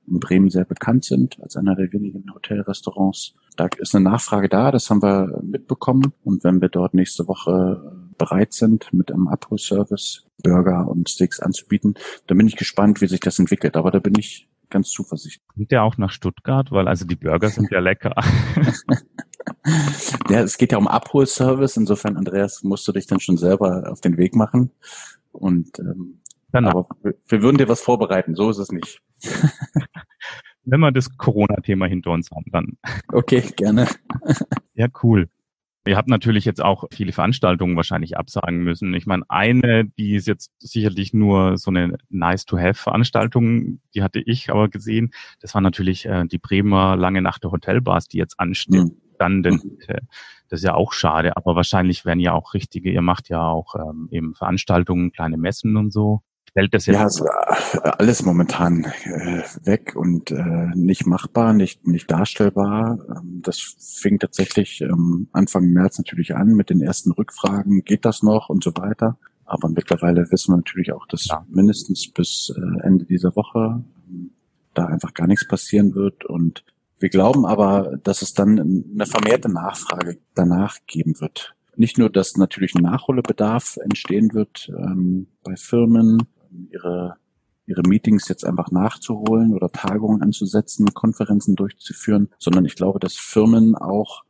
in 0.07 0.21
Bremen 0.21 0.51
sehr 0.51 0.65
bekannt 0.65 1.05
sind, 1.05 1.41
als 1.43 1.57
einer 1.57 1.75
der 1.75 1.93
wenigen 1.93 2.25
Hotelrestaurants. 2.35 3.35
Da 3.57 3.69
ist 3.79 3.95
eine 3.95 4.05
Nachfrage 4.05 4.49
da, 4.49 4.71
das 4.71 4.91
haben 4.91 5.03
wir 5.03 5.41
mitbekommen. 5.43 6.13
Und 6.25 6.45
wenn 6.45 6.61
wir 6.61 6.69
dort 6.69 6.95
nächste 6.95 7.29
Woche 7.29 8.13
bereit 8.19 8.53
sind 8.53 8.93
mit 8.93 9.11
einem 9.11 9.29
Abholservice, 9.29 10.25
Burger 10.43 10.89
und 10.89 11.09
Steaks 11.09 11.41
anzubieten. 11.41 11.95
Da 12.27 12.35
bin 12.35 12.47
ich 12.47 12.57
gespannt, 12.57 13.01
wie 13.01 13.07
sich 13.07 13.21
das 13.21 13.39
entwickelt. 13.39 13.77
Aber 13.77 13.91
da 13.91 13.99
bin 13.99 14.15
ich 14.19 14.49
ganz 14.71 14.91
zuversichtlich. 14.91 15.47
Kommt 15.49 15.71
der 15.71 15.85
auch 15.85 15.99
nach 15.99 16.11
Stuttgart? 16.11 16.71
Weil 16.71 16.89
also 16.89 17.05
die 17.05 17.17
Burger 17.17 17.49
sind 17.49 17.71
ja 17.71 17.81
lecker. 17.81 18.15
ja, 20.31 20.41
es 20.41 20.59
geht 20.59 20.73
ja 20.73 20.79
um 20.79 20.89
Abholservice. 20.89 21.77
Insofern, 21.77 22.17
Andreas, 22.17 22.63
musst 22.63 22.87
du 22.89 22.93
dich 22.93 23.07
dann 23.07 23.21
schon 23.21 23.37
selber 23.37 23.91
auf 23.91 24.01
den 24.01 24.17
Weg 24.17 24.35
machen. 24.35 24.71
Und 25.33 25.79
ähm, 25.79 26.19
aber 26.53 26.87
wir 27.29 27.43
würden 27.43 27.57
dir 27.57 27.69
was 27.69 27.81
vorbereiten. 27.81 28.35
So 28.35 28.51
ist 28.51 28.59
es 28.59 28.71
nicht. 28.71 29.01
Wenn 30.65 30.81
wir 30.81 30.93
das 30.93 31.17
Corona-Thema 31.17 31.87
hinter 31.87 32.11
uns 32.11 32.31
haben, 32.31 32.51
dann. 32.51 32.79
Okay, 33.13 33.43
gerne. 33.57 33.89
ja, 34.75 34.89
cool. 35.03 35.29
Ihr 35.85 35.97
habt 35.97 36.09
natürlich 36.09 36.45
jetzt 36.45 36.63
auch 36.63 36.85
viele 36.93 37.11
Veranstaltungen 37.11 37.75
wahrscheinlich 37.75 38.17
absagen 38.17 38.63
müssen. 38.63 38.95
Ich 38.95 39.05
meine, 39.05 39.25
eine, 39.29 39.85
die 39.85 40.15
ist 40.15 40.29
jetzt 40.29 40.53
sicherlich 40.61 41.13
nur 41.13 41.59
so 41.59 41.73
eine 41.73 41.99
Nice-to-Have-Veranstaltung, 42.09 43.81
die 43.93 44.03
hatte 44.05 44.21
ich 44.21 44.51
aber 44.51 44.69
gesehen. 44.69 45.11
Das 45.41 45.55
war 45.55 45.61
natürlich 45.61 46.07
äh, 46.07 46.25
die 46.27 46.39
Bremer 46.39 46.97
Lange 46.97 47.21
Nacht 47.21 47.43
der 47.43 47.51
Hotelbars, 47.51 48.07
die 48.07 48.19
jetzt 48.19 48.39
ansteht. 48.39 48.85
Mhm. 48.85 48.97
Dann 49.19 49.43
denn, 49.43 49.55
mhm. 49.55 49.79
das 50.49 50.61
ist 50.61 50.65
ja 50.65 50.75
auch 50.75 50.93
schade, 50.93 51.37
aber 51.37 51.57
wahrscheinlich 51.57 52.05
werden 52.05 52.21
ja 52.21 52.33
auch 52.33 52.55
richtige, 52.55 52.93
ihr 52.93 53.03
macht 53.03 53.29
ja 53.29 53.45
auch 53.49 53.75
ähm, 53.75 54.09
eben 54.13 54.35
Veranstaltungen, 54.35 55.11
kleine 55.11 55.37
Messen 55.37 55.77
und 55.77 55.93
so. 55.93 56.23
Fällt 56.55 56.75
das 56.75 56.87
jetzt? 56.87 56.97
Ja, 56.97 57.05
also 57.05 57.25
alles 57.83 58.23
momentan 58.25 58.85
äh, 59.05 59.43
weg 59.65 59.95
und 59.97 60.31
äh, 60.31 60.69
nicht 60.75 61.07
machbar, 61.07 61.55
nicht 61.55 61.87
nicht 61.87 62.11
darstellbar. 62.11 62.99
Ähm, 63.09 63.41
das 63.43 63.77
fing 63.79 64.19
tatsächlich 64.19 64.83
ähm, 64.83 65.29
Anfang 65.33 65.71
März 65.71 65.99
natürlich 65.99 66.35
an 66.37 66.49
mit 66.49 66.69
den 66.69 66.83
ersten 66.83 67.13
Rückfragen. 67.13 67.85
Geht 67.85 68.05
das 68.05 68.23
noch 68.23 68.51
und 68.51 68.63
so 68.63 68.73
weiter? 68.77 69.19
Aber 69.47 69.71
mittlerweile 69.71 70.31
wissen 70.31 70.53
wir 70.53 70.57
natürlich 70.59 70.93
auch, 70.93 71.07
dass 71.07 71.27
ja. 71.27 71.45
mindestens 71.49 72.11
bis 72.11 72.55
äh, 72.55 72.87
Ende 72.87 73.07
dieser 73.07 73.35
Woche 73.35 73.83
ähm, 74.09 74.33
da 74.75 74.87
einfach 74.87 75.15
gar 75.15 75.27
nichts 75.27 75.49
passieren 75.49 75.95
wird 75.95 76.25
und 76.27 76.65
wir 76.99 77.09
glauben 77.09 77.47
aber, 77.47 77.99
dass 78.05 78.23
es 78.23 78.33
dann 78.33 78.61
eine 78.61 79.07
vermehrte 79.07 79.51
Nachfrage 79.51 80.19
danach 80.35 80.77
geben 80.87 81.21
wird. 81.21 81.57
Nicht 81.75 81.99
nur, 81.99 82.11
dass 82.11 82.37
natürlich 82.37 82.75
ein 82.75 82.83
Nachholbedarf 82.83 83.77
entstehen 83.83 84.35
wird 84.35 84.71
ähm, 84.79 85.27
bei 85.43 85.57
Firmen, 85.57 86.23
ihre, 86.71 87.17
ihre 87.67 87.83
Meetings 87.83 88.29
jetzt 88.29 88.45
einfach 88.45 88.71
nachzuholen 88.71 89.55
oder 89.55 89.71
Tagungen 89.71 90.23
anzusetzen, 90.23 90.93
Konferenzen 90.95 91.57
durchzuführen, 91.57 92.29
sondern 92.39 92.65
ich 92.65 92.77
glaube, 92.77 92.99
dass 92.99 93.15
Firmen 93.15 93.75
auch 93.75 94.25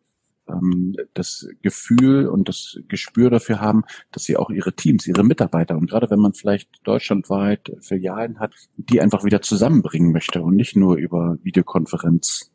ähm, 0.49 0.97
das 1.15 1.49
Gefühl 1.63 2.27
und 2.29 2.49
das 2.49 2.79
Gespür 2.89 3.31
dafür 3.31 3.61
haben, 3.61 3.85
dass 4.11 4.25
sie 4.25 4.37
auch 4.37 4.51
ihre 4.51 4.73
Teams, 4.73 5.07
ihre 5.07 5.25
Mitarbeiter 5.25 5.77
und 5.77 5.89
gerade 5.89 6.11
wenn 6.11 6.19
man 6.21 6.33
vielleicht 6.33 6.69
deutschlandweit 6.85 7.73
Filialen 7.81 8.41
hat, 8.41 8.53
die 8.77 9.01
einfach 9.01 9.25
wieder 9.25 9.43
zusammenbringen 9.43 10.13
möchte 10.13 10.43
und 10.43 10.57
nicht 10.57 10.77
nur 10.77 10.97
über 10.97 11.39
Videokonferenz 11.43 12.51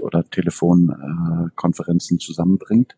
oder 0.00 0.22
Telefonkonferenzen 0.22 2.20
zusammenbringt, 2.20 2.94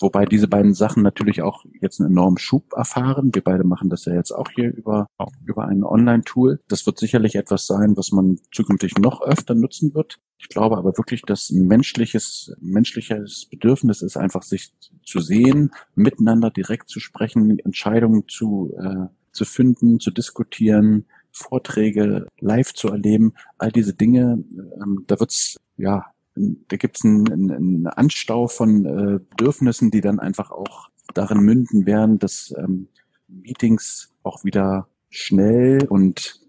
Wobei 0.00 0.26
diese 0.26 0.48
beiden 0.48 0.74
Sachen 0.74 1.02
natürlich 1.02 1.42
auch 1.42 1.64
jetzt 1.80 2.00
einen 2.00 2.10
enormen 2.10 2.38
Schub 2.38 2.72
erfahren. 2.74 3.34
Wir 3.34 3.42
beide 3.42 3.64
machen 3.64 3.88
das 3.88 4.04
ja 4.04 4.14
jetzt 4.14 4.32
auch 4.32 4.50
hier 4.54 4.72
über, 4.74 5.06
über 5.44 5.66
ein 5.66 5.84
Online-Tool. 5.84 6.60
Das 6.68 6.86
wird 6.86 6.98
sicherlich 6.98 7.34
etwas 7.36 7.66
sein, 7.66 7.96
was 7.96 8.12
man 8.12 8.38
zukünftig 8.52 8.98
noch 8.98 9.22
öfter 9.22 9.54
nutzen 9.54 9.94
wird. 9.94 10.18
Ich 10.38 10.48
glaube 10.48 10.76
aber 10.76 10.96
wirklich, 10.98 11.22
dass 11.22 11.50
ein 11.50 11.66
menschliches, 11.66 12.54
menschliches 12.60 13.46
Bedürfnis 13.50 14.02
ist, 14.02 14.16
einfach 14.16 14.42
sich 14.42 14.72
zu 15.04 15.20
sehen, 15.20 15.70
miteinander 15.94 16.50
direkt 16.50 16.90
zu 16.90 17.00
sprechen, 17.00 17.58
Entscheidungen 17.58 18.24
zu, 18.28 18.74
äh, 18.78 19.06
zu 19.32 19.44
finden, 19.44 19.98
zu 19.98 20.10
diskutieren, 20.10 21.06
Vorträge 21.32 22.26
live 22.38 22.72
zu 22.72 22.88
erleben. 22.88 23.34
All 23.58 23.70
diese 23.70 23.94
Dinge, 23.94 24.44
ähm, 24.82 25.04
da 25.06 25.20
wird's 25.20 25.56
ja 25.76 26.06
da 26.36 26.76
gibt 26.76 26.98
es 26.98 27.04
einen, 27.04 27.50
einen 27.50 27.86
Anstau 27.86 28.46
von 28.46 28.84
äh, 28.84 29.18
Bedürfnissen, 29.30 29.90
die 29.90 30.00
dann 30.00 30.20
einfach 30.20 30.50
auch 30.50 30.90
darin 31.14 31.40
münden 31.40 31.86
werden, 31.86 32.18
dass 32.18 32.54
ähm, 32.58 32.88
Meetings 33.28 34.12
auch 34.22 34.44
wieder 34.44 34.88
schnell 35.08 35.86
und 35.86 36.40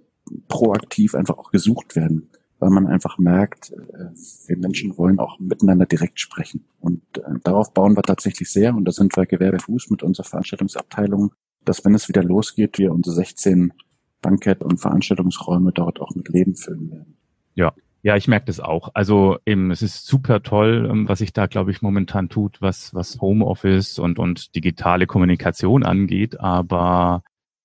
proaktiv 0.47 1.15
einfach 1.15 1.37
auch 1.37 1.51
gesucht 1.51 1.95
werden, 1.95 2.29
weil 2.59 2.69
man 2.69 2.85
einfach 2.85 3.17
merkt, 3.17 3.71
äh, 3.71 4.09
wir 4.47 4.57
Menschen 4.57 4.97
wollen 4.97 5.19
auch 5.19 5.39
miteinander 5.39 5.85
direkt 5.85 6.19
sprechen. 6.19 6.65
Und 6.79 7.01
äh, 7.17 7.39
darauf 7.43 7.73
bauen 7.73 7.95
wir 7.95 8.03
tatsächlich 8.03 8.51
sehr 8.51 8.75
und 8.75 8.85
da 8.85 8.91
sind 8.91 9.15
wir 9.15 9.25
Gewerbefuß 9.25 9.89
mit 9.89 10.03
unserer 10.03 10.27
Veranstaltungsabteilung, 10.27 11.33
dass 11.63 11.85
wenn 11.85 11.95
es 11.95 12.09
wieder 12.09 12.23
losgeht, 12.23 12.77
wir 12.77 12.91
unsere 12.91 13.15
16 13.15 13.73
Bankett- 14.21 14.63
und 14.63 14.79
Veranstaltungsräume 14.79 15.71
dort 15.71 16.01
auch 16.01 16.13
mit 16.15 16.27
Leben 16.29 16.55
füllen 16.55 16.91
werden. 16.91 17.17
Ja, 17.53 17.73
ja, 18.03 18.15
ich 18.15 18.27
merke 18.27 18.45
das 18.45 18.59
auch. 18.59 18.89
Also 18.93 19.37
eben, 19.45 19.71
es 19.71 19.81
ist 19.81 20.05
super 20.05 20.43
toll, 20.43 20.87
ähm, 20.89 21.09
was 21.09 21.19
sich 21.19 21.33
da, 21.33 21.47
glaube 21.47 21.71
ich, 21.71 21.81
momentan 21.81 22.29
tut, 22.29 22.61
was, 22.61 22.93
was 22.93 23.19
Homeoffice 23.19 23.99
und, 23.99 24.19
und 24.19 24.55
digitale 24.55 25.07
Kommunikation 25.07 25.83
angeht. 25.83 26.39
Aber 26.39 27.23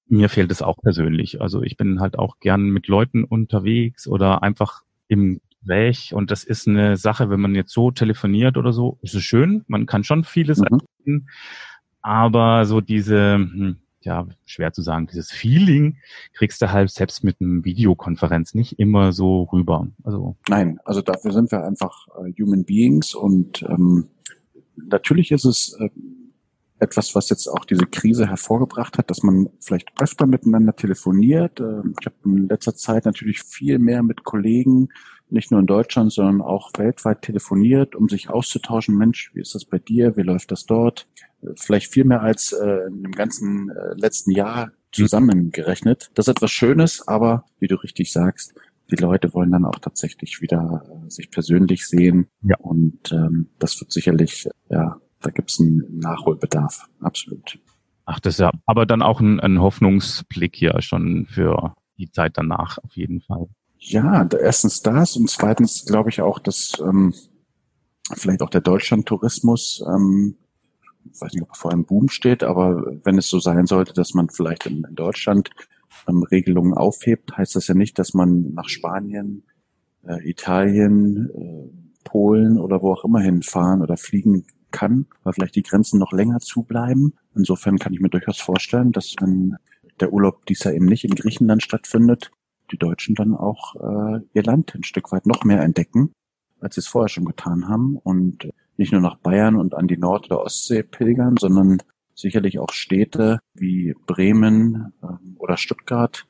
mir 0.09 0.29
fehlt 0.29 0.51
es 0.51 0.63
auch 0.63 0.77
persönlich. 0.83 1.41
Also 1.41 1.63
ich 1.63 1.77
bin 1.77 2.01
halt 2.01 2.19
auch 2.19 2.39
gern 2.41 2.71
mit 2.71 2.89
Leuten 2.89 3.25
unterwegs 3.25 4.07
oder 4.07 4.43
einfach 4.43 4.83
im 5.09 5.41
Gespräch. 5.63 6.15
Und 6.15 6.31
das 6.31 6.45
ist 6.45 6.69
eine 6.69 6.97
Sache, 6.97 7.31
wenn 7.31 7.41
man 7.41 7.55
jetzt 7.55 7.73
so 7.73 7.91
telefoniert 7.91 8.57
oder 8.57 8.73
so, 8.73 8.99
ist 9.03 9.15
es 9.15 9.23
schön. 9.23 9.65
Man 9.67 9.87
kann 9.87 10.05
schon 10.05 10.25
vieles 10.25 10.59
mhm. 10.59 10.81
Erleben, 11.05 11.29
aber 12.01 12.65
so 12.65 12.81
diese, 12.81 13.35
hm, 13.35 13.79
ja, 14.05 14.27
schwer 14.45 14.73
zu 14.73 14.83
sagen, 14.83 15.07
dieses 15.07 15.31
Feeling 15.31 15.97
kriegst 16.35 16.63
du 16.63 16.73
halt 16.73 16.91
selbst 16.91 17.25
mit 17.25 17.41
einem 17.41 17.65
Videokonferenz 17.65 18.55
nicht 18.55 18.79
immer 18.79 19.13
so 19.13 19.45
rüber. 19.45 19.89
Also 20.03 20.37
Nein, 20.49 20.79
also 20.85 21.03
dafür 21.03 21.33
sind 21.33 21.51
wir 21.51 21.65
einfach 21.65 22.09
äh, 22.19 22.33
Human 22.41 22.65
Beings 22.65 23.15
und 23.15 23.63
ähm, 23.63 24.09
natürlich 24.77 25.33
ist 25.33 25.45
es 25.45 25.77
äh, 25.79 25.89
etwas, 26.83 27.15
was 27.15 27.31
jetzt 27.31 27.47
auch 27.47 27.65
diese 27.65 27.87
Krise 27.87 28.27
hervorgebracht 28.29 28.99
hat, 28.99 29.09
dass 29.09 29.23
man 29.23 29.49
vielleicht 29.61 29.93
öfter 30.01 30.27
miteinander 30.27 30.75
telefoniert. 30.75 31.61
Äh, 31.61 31.83
ich 32.01 32.07
habe 32.07 32.17
in 32.25 32.49
letzter 32.49 32.75
Zeit 32.75 33.05
natürlich 33.05 33.43
viel 33.43 33.79
mehr 33.79 34.03
mit 34.03 34.25
Kollegen, 34.25 34.89
nicht 35.31 35.51
nur 35.51 35.61
in 35.61 35.67
Deutschland, 35.67 36.13
sondern 36.13 36.43
auch 36.43 36.71
weltweit 36.77 37.23
telefoniert, 37.23 37.95
um 37.95 38.09
sich 38.09 38.29
auszutauschen. 38.29 38.97
Mensch, 38.97 39.31
wie 39.35 39.41
ist 39.41 39.55
das 39.55 39.65
bei 39.65 39.79
dir? 39.79 40.17
Wie 40.17 40.23
läuft 40.23 40.51
das 40.51 40.67
dort? 40.67 41.07
Vielleicht 41.57 41.93
viel 41.93 42.05
mehr 42.05 42.23
als 42.23 42.53
äh, 42.53 42.87
im 42.87 43.13
ganzen 43.13 43.71
äh, 43.71 43.95
letzten 43.95 44.31
Jahr 44.31 44.73
zusammengerechnet. 44.93 46.11
Das 46.15 46.29
ist 46.29 46.37
etwas 46.37 46.51
Schönes, 46.51 47.07
aber 47.09 47.45
wie 47.59 47.69
du 47.69 47.77
richtig 47.77 48.13
sagst, 48.13 48.55
die 48.91 48.97
Leute 48.97 49.33
wollen 49.33 49.51
dann 49.51 49.65
auch 49.65 49.79
tatsächlich 49.79 50.41
wieder 50.41 50.85
äh, 50.87 51.11
sich 51.11 51.31
persönlich 51.31 51.87
sehen. 51.87 52.29
Ja. 52.43 52.57
Und 52.59 53.13
ähm, 53.13 53.49
das 53.59 53.81
wird 53.81 53.91
sicherlich, 53.93 54.49
ja, 54.69 55.01
da 55.21 55.31
gibt 55.31 55.51
es 55.51 55.61
einen 55.61 55.99
Nachholbedarf, 55.99 56.87
absolut. 57.01 57.59
Ach, 58.05 58.21
das 58.21 58.35
ist 58.35 58.41
ja 58.41 58.51
aber 58.67 58.85
dann 58.85 59.03
auch 59.03 59.21
ein, 59.21 59.41
ein 59.41 59.61
Hoffnungsblick 59.61 60.57
hier 60.57 60.81
schon 60.83 61.27
für 61.27 61.75
die 61.99 62.11
Zeit 62.11 62.33
danach 62.37 62.79
auf 62.79 62.97
jeden 62.97 63.21
Fall. 63.21 63.47
Ja, 63.79 64.29
erstens 64.41 64.83
das 64.83 65.17
und 65.17 65.31
zweitens 65.31 65.85
glaube 65.87 66.11
ich 66.11 66.21
auch, 66.21 66.39
dass 66.39 66.81
ähm, 66.81 67.15
vielleicht 68.13 68.43
auch 68.43 68.51
der 68.51 68.61
Deutschlandtourismus 68.61 69.85
ähm, 69.89 70.37
ich 71.11 71.21
weiß 71.21 71.33
nicht, 71.33 71.43
ob 71.43 71.51
er 71.51 71.55
vor 71.55 71.73
einem 71.73 71.85
Boom 71.85 72.09
steht, 72.09 72.43
aber 72.43 72.85
wenn 73.05 73.19
es 73.19 73.29
so 73.29 73.39
sein 73.41 73.67
sollte, 73.67 73.93
dass 73.93 74.15
man 74.15 74.29
vielleicht 74.29 74.67
in, 74.67 74.85
in 74.85 74.95
Deutschland 74.95 75.51
ähm, 76.09 76.23
Regelungen 76.23 76.75
aufhebt, 76.75 77.37
heißt 77.37 77.57
das 77.57 77.67
ja 77.69 77.75
nicht, 77.75 77.99
dass 77.99 78.15
man 78.15 78.53
nach 78.55 78.69
Spanien, 78.69 79.45
äh, 80.07 80.29
Italien, 80.29 81.31
äh, 81.35 81.83
Polen 82.05 82.59
oder 82.59 82.83
wo 82.83 82.93
auch 82.93 83.05
immer 83.05 83.21
hinfahren 83.21 83.83
oder 83.83 83.97
fliegen 83.97 84.45
kann, 84.71 85.07
weil 85.23 85.35
vielleicht 85.35 85.57
die 85.57 85.63
Grenzen 85.63 85.99
noch 85.99 86.13
länger 86.13 86.41
zubleiben. 86.41 87.15
Insofern 87.35 87.79
kann 87.79 87.93
ich 87.93 88.01
mir 88.01 88.09
durchaus 88.09 88.41
vorstellen, 88.41 88.93
dass 88.93 89.15
wenn 89.21 89.57
der 90.01 90.13
Urlaub 90.13 90.47
dies 90.47 90.65
Jahr 90.65 90.75
eben 90.75 90.87
nicht 90.87 91.05
in 91.05 91.15
Griechenland 91.15 91.63
stattfindet, 91.63 92.31
die 92.71 92.79
Deutschen 92.79 93.15
dann 93.15 93.35
auch 93.35 93.77
äh, 93.77 94.21
ihr 94.33 94.43
Land 94.43 94.75
ein 94.75 94.83
Stück 94.83 95.13
weit 95.13 95.27
noch 95.27 95.45
mehr 95.45 95.63
entdecken, 95.63 96.13
als 96.61 96.75
sie 96.75 96.81
es 96.81 96.89
vorher 96.89 97.09
schon 97.09 97.27
getan 97.27 97.69
haben. 97.69 97.97
Und 97.97 98.49
nicht 98.83 98.93
nur 98.93 99.01
nach 99.01 99.17
Bayern 99.17 99.55
und 99.55 99.75
an 99.75 99.87
die 99.87 99.97
Nord- 99.97 100.27
oder 100.27 100.41
Ostsee 100.41 100.83
pilgern, 100.83 101.37
sondern 101.39 101.79
sicherlich 102.17 102.59
auch 102.59 102.73
Städte 102.73 103.39
wie 103.55 103.95
Bremen 104.07 104.93
ähm, 105.05 105.37
oder 105.39 105.57
Stuttgart 105.57 106.27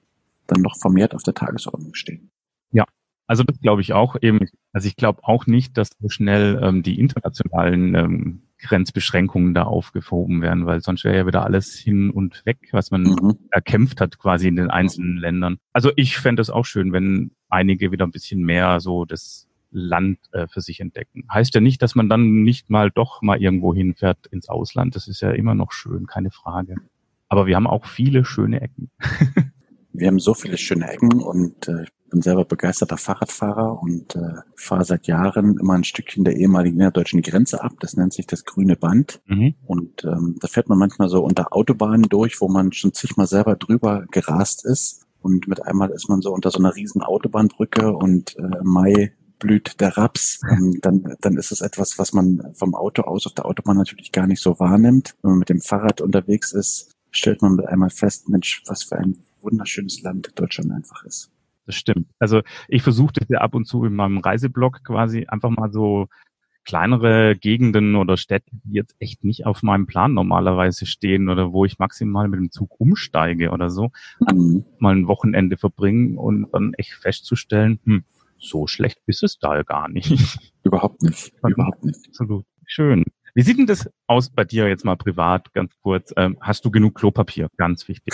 dann 0.47 0.61
noch 0.61 0.77
vermehrt 0.79 1.15
auf 1.15 1.23
der 1.23 1.33
Tagesordnung 1.33 1.95
stehen. 1.95 2.31
Ja, 2.71 2.85
also 3.27 3.43
das 3.43 3.59
glaube 3.59 3.81
ich 3.81 3.95
auch 3.95 4.17
eben. 4.21 4.39
Also 4.75 4.87
ich 4.87 4.97
glaube 4.97 5.21
auch 5.23 5.47
nicht, 5.47 5.79
dass 5.79 5.89
so 5.99 6.11
schnell 6.11 6.61
ähm, 6.63 6.83
die 6.83 7.01
internationalen 7.01 7.95
ähm, 7.95 8.43
Grenzbeschränkungen 8.59 9.55
da 9.55 9.63
aufgehoben 9.63 10.43
werden, 10.43 10.67
weil 10.67 10.83
sonst 10.83 11.05
wäre 11.05 11.17
ja 11.17 11.27
wieder 11.27 11.45
alles 11.45 11.75
hin 11.75 12.11
und 12.11 12.45
weg, 12.45 12.69
was 12.73 12.91
man 12.91 13.05
mhm. 13.05 13.39
erkämpft 13.51 14.03
hat 14.03 14.19
quasi 14.19 14.47
in 14.47 14.57
den 14.57 14.71
einzelnen 14.71 15.17
Ländern. 15.17 15.57
Also 15.73 15.91
ich 15.97 16.19
fände 16.19 16.43
es 16.43 16.51
auch 16.51 16.67
schön, 16.67 16.93
wenn 16.93 17.31
einige 17.49 17.93
wieder 17.93 18.07
ein 18.07 18.13
bisschen 18.13 18.43
mehr 18.43 18.79
so 18.81 19.07
das 19.07 19.49
Land 19.73 20.19
äh, 20.33 20.47
für 20.47 20.61
sich 20.61 20.81
entdecken. 20.81 21.25
Heißt 21.33 21.55
ja 21.55 21.61
nicht, 21.61 21.83
dass 21.83 21.95
man 21.95 22.09
dann 22.09 22.43
nicht 22.43 22.71
mal 22.71 22.91
doch 22.91 23.23
mal 23.23 23.41
irgendwo 23.41 23.75
hinfährt 23.75 24.27
ins 24.29 24.49
Ausland. 24.49 24.95
Das 24.95 25.09
ist 25.09 25.21
ja 25.21 25.31
immer 25.33 25.55
noch 25.55 25.73
schön, 25.73 26.07
keine 26.07 26.31
Frage. 26.31 26.77
Aber 27.29 27.47
wir 27.47 27.57
haben 27.57 27.67
auch 27.67 27.87
viele 27.87 28.25
schöne 28.25 28.61
Ecken. 28.61 28.91
wir 29.93 30.07
haben 30.07 30.19
so 30.19 30.35
viele 30.35 30.59
schöne 30.59 30.91
Ecken 30.91 31.21
und 31.23 31.69
äh, 31.69 31.85
ich 31.85 31.93
bin 32.11 32.21
selber 32.21 32.45
begeisterter 32.45 32.99
Fahrradfahrer 32.99 33.81
und 33.83 34.17
äh, 34.17 34.35
fahre 34.55 34.85
seit 34.85 35.07
Jahren 35.07 35.59
immer 35.59 35.73
ein 35.73 35.85
Stückchen 35.85 36.25
der 36.25 36.37
ehemaligen 36.37 36.77
innerdeutschen 36.77 37.23
Grenze 37.23 37.65
ab. 37.65 37.73
Das 37.81 37.97
nennt 37.97 38.13
sich 38.13 38.27
das 38.27 38.45
grüne 38.45 38.77
Band. 38.77 39.23
Mhm. 39.27 39.55
Und 39.65 40.05
ähm, 40.05 40.37
da 40.39 40.49
fährt 40.49 40.69
man 40.69 40.79
manchmal 40.79 41.09
so 41.09 41.25
unter 41.25 41.55
Autobahnen 41.57 42.11
durch, 42.11 42.39
wo 42.43 42.49
man 42.49 42.73
schon 42.73 42.93
zigmal 42.93 43.27
selber 43.27 43.57
drüber 43.57 44.05
gerast 44.11 44.67
ist. 44.67 45.07
Und 45.23 45.49
mit 45.49 45.65
einmal 45.65 45.91
ist 45.91 46.11
man 46.11 46.21
so 46.21 46.33
unter 46.33 46.51
so 46.51 46.59
einer 46.59 46.75
riesen 46.75 47.01
Autobahnbrücke 47.01 47.93
und 47.93 48.37
äh, 48.37 48.63
Mai 48.63 49.15
blüht 49.43 49.81
der 49.81 49.97
Raps, 49.97 50.41
ähm, 50.51 50.79
dann, 50.81 51.17
dann 51.21 51.37
ist 51.37 51.51
es 51.51 51.61
etwas, 51.61 51.99
was 51.99 52.13
man 52.13 52.55
vom 52.55 52.75
Auto 52.75 53.03
aus 53.03 53.27
auf 53.27 53.35
der 53.35 53.45
Autobahn 53.45 53.77
natürlich 53.77 54.13
gar 54.13 54.27
nicht 54.27 54.41
so 54.41 54.59
wahrnimmt. 54.59 55.15
Wenn 55.23 55.33
man 55.33 55.39
mit 55.41 55.49
dem 55.49 55.61
Fahrrad 55.61 56.01
unterwegs 56.01 56.53
ist, 56.53 56.93
stellt 57.11 57.43
man 57.43 57.57
mit 57.57 57.67
einmal 57.67 57.91
fest, 57.91 58.29
Mensch, 58.29 58.63
was 58.67 58.85
für 58.85 58.97
ein 58.97 59.19
wunderschönes 59.41 60.01
Land 60.03 60.33
Deutschland 60.37 60.71
einfach 60.71 61.05
ist. 61.05 61.31
Das 61.67 61.75
stimmt. 61.75 62.07
Also 62.19 62.43
ich 62.69 62.83
versuche 62.83 63.13
das 63.15 63.29
ja 63.29 63.41
ab 63.41 63.55
und 63.55 63.67
zu 63.67 63.85
in 63.85 63.95
meinem 63.95 64.19
Reiseblog 64.19 64.85
quasi 64.85 65.27
einfach 65.27 65.51
mal 65.51 65.73
so 65.73 66.09
kleinere 66.65 67.37
Gegenden 67.37 67.97
oder 67.97 68.17
Städte, 68.17 68.51
die 68.53 68.75
jetzt 68.75 68.95
echt 69.01 69.25
nicht 69.25 69.47
auf 69.47 69.65
meinem 69.65 69.87
Plan 69.87 70.15
normalerweise 70.15 70.87
stehen 70.87 71.29
oder 71.29 71.53
wo 71.53 71.65
ich 71.65 71.81
maximal 71.81 72.29
mit 72.29 72.39
dem 72.39 72.53
Zug 72.53 72.79
umsteige 72.79 73.51
oder 73.51 73.71
so, 73.71 73.91
mhm. 74.21 74.65
mal 74.79 74.95
ein 74.95 75.09
Wochenende 75.09 75.57
verbringen 75.57 76.17
und 76.17 76.47
dann 76.53 76.75
echt 76.75 76.93
festzustellen, 76.93 77.81
hm, 77.85 78.05
so 78.43 78.67
schlecht 78.67 78.99
ist 79.07 79.23
es 79.23 79.39
da 79.39 79.63
gar 79.63 79.89
nicht. 79.89 80.13
Überhaupt 80.65 81.03
nicht. 81.03 81.33
Überhaupt 81.47 81.85
nicht. 81.85 81.99
Absolut. 82.09 82.45
Schön. 82.67 83.05
Wie 83.35 83.43
sieht 83.43 83.59
denn 83.59 83.67
das 83.67 83.89
aus 84.07 84.31
bei 84.31 84.45
dir 84.45 84.69
jetzt 84.69 84.85
mal 84.85 84.97
privat, 84.97 85.55
ganz 85.55 85.73
kurz? 85.83 86.13
Ähm, 86.17 86.37
hast 86.41 86.65
du 86.65 86.71
genug 86.71 86.95
Klopapier? 86.95 87.49
Ganz 87.57 87.89
wichtig. 87.89 88.13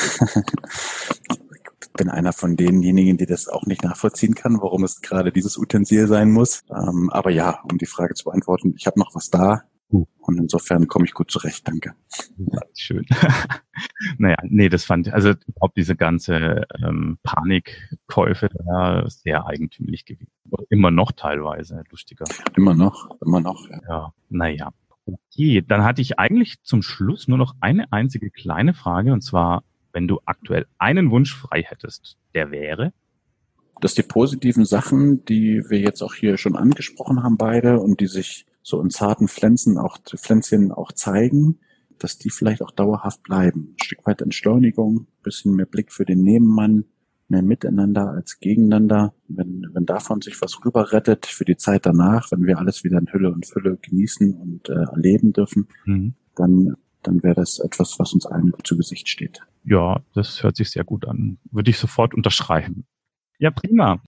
ich 1.28 1.92
bin 1.94 2.08
einer 2.08 2.32
von 2.32 2.56
denjenigen, 2.56 3.16
die 3.16 3.26
das 3.26 3.48
auch 3.48 3.66
nicht 3.66 3.82
nachvollziehen 3.82 4.34
kann, 4.34 4.60
warum 4.60 4.84
es 4.84 5.00
gerade 5.00 5.32
dieses 5.32 5.58
Utensil 5.58 6.06
sein 6.06 6.30
muss. 6.30 6.62
Ähm, 6.70 7.10
aber 7.10 7.30
ja, 7.30 7.60
um 7.70 7.78
die 7.78 7.86
Frage 7.86 8.14
zu 8.14 8.24
beantworten, 8.24 8.74
ich 8.76 8.86
habe 8.86 9.00
noch 9.00 9.14
was 9.14 9.30
da. 9.30 9.64
Uh. 9.90 10.06
Und 10.20 10.38
insofern 10.38 10.86
komme 10.86 11.06
ich 11.06 11.14
gut 11.14 11.30
zurecht, 11.30 11.66
danke. 11.66 11.94
Ja, 12.36 12.60
schön. 12.74 13.06
naja, 14.18 14.36
nee, 14.42 14.68
das 14.68 14.84
fand 14.84 15.06
ich, 15.06 15.14
also 15.14 15.32
überhaupt 15.46 15.76
diese 15.78 15.96
ganze 15.96 16.66
ähm, 16.82 17.18
Panikkäufe 17.22 18.50
da 18.66 19.08
sehr 19.08 19.46
eigentümlich 19.46 20.04
gewesen. 20.04 20.30
Immer 20.68 20.90
noch 20.90 21.12
teilweise, 21.12 21.82
lustiger. 21.90 22.26
Immer 22.56 22.74
noch, 22.74 23.08
immer 23.22 23.40
noch. 23.40 23.68
Ja, 23.70 23.80
ja 23.88 24.12
naja. 24.28 24.72
Okay, 25.06 25.64
dann 25.66 25.84
hatte 25.84 26.02
ich 26.02 26.18
eigentlich 26.18 26.62
zum 26.62 26.82
Schluss 26.82 27.28
nur 27.28 27.38
noch 27.38 27.54
eine 27.60 27.90
einzige 27.92 28.30
kleine 28.30 28.74
Frage 28.74 29.14
und 29.14 29.22
zwar, 29.22 29.64
wenn 29.92 30.06
du 30.06 30.20
aktuell 30.26 30.66
einen 30.76 31.10
Wunsch 31.10 31.34
frei 31.34 31.62
hättest, 31.62 32.18
der 32.34 32.50
wäre? 32.50 32.92
Dass 33.80 33.94
die 33.94 34.02
positiven 34.02 34.66
Sachen, 34.66 35.24
die 35.24 35.64
wir 35.68 35.78
jetzt 35.78 36.02
auch 36.02 36.12
hier 36.12 36.36
schon 36.36 36.56
angesprochen 36.56 37.22
haben, 37.22 37.38
beide, 37.38 37.80
und 37.80 38.00
die 38.00 38.06
sich 38.06 38.44
so 38.68 38.82
in 38.82 38.90
zarten 38.90 39.28
Pflänzen 39.28 39.78
auch, 39.78 39.98
Pflänzchen 39.98 40.72
auch 40.72 40.92
zeigen, 40.92 41.58
dass 41.98 42.18
die 42.18 42.28
vielleicht 42.28 42.62
auch 42.62 42.70
dauerhaft 42.70 43.22
bleiben. 43.22 43.70
Ein 43.72 43.82
Stück 43.82 44.06
weit 44.06 44.20
Entschleunigung, 44.20 45.06
bisschen 45.22 45.54
mehr 45.56 45.66
Blick 45.66 45.90
für 45.90 46.04
den 46.04 46.22
Nebenmann, 46.22 46.84
mehr 47.28 47.42
miteinander 47.42 48.10
als 48.10 48.40
gegeneinander. 48.40 49.14
Wenn, 49.26 49.66
wenn 49.72 49.86
davon 49.86 50.20
sich 50.20 50.40
was 50.42 50.64
rüber 50.64 50.92
rettet 50.92 51.24
für 51.24 51.46
die 51.46 51.56
Zeit 51.56 51.86
danach, 51.86 52.30
wenn 52.30 52.44
wir 52.44 52.58
alles 52.58 52.84
wieder 52.84 52.98
in 52.98 53.10
Hülle 53.10 53.32
und 53.32 53.46
Fülle 53.46 53.78
genießen 53.80 54.34
und 54.34 54.68
äh, 54.68 54.74
erleben 54.74 55.32
dürfen, 55.32 55.68
mhm. 55.86 56.14
dann, 56.36 56.74
dann 57.02 57.22
wäre 57.22 57.36
das 57.36 57.60
etwas, 57.60 57.98
was 57.98 58.12
uns 58.12 58.26
allen 58.26 58.52
zu 58.64 58.76
Gesicht 58.76 59.08
steht. 59.08 59.40
Ja, 59.64 60.02
das 60.14 60.42
hört 60.42 60.56
sich 60.56 60.70
sehr 60.70 60.84
gut 60.84 61.06
an. 61.06 61.38
Würde 61.50 61.70
ich 61.70 61.78
sofort 61.78 62.14
unterschreiben. 62.14 62.84
Ja, 63.38 63.50
prima. 63.50 64.02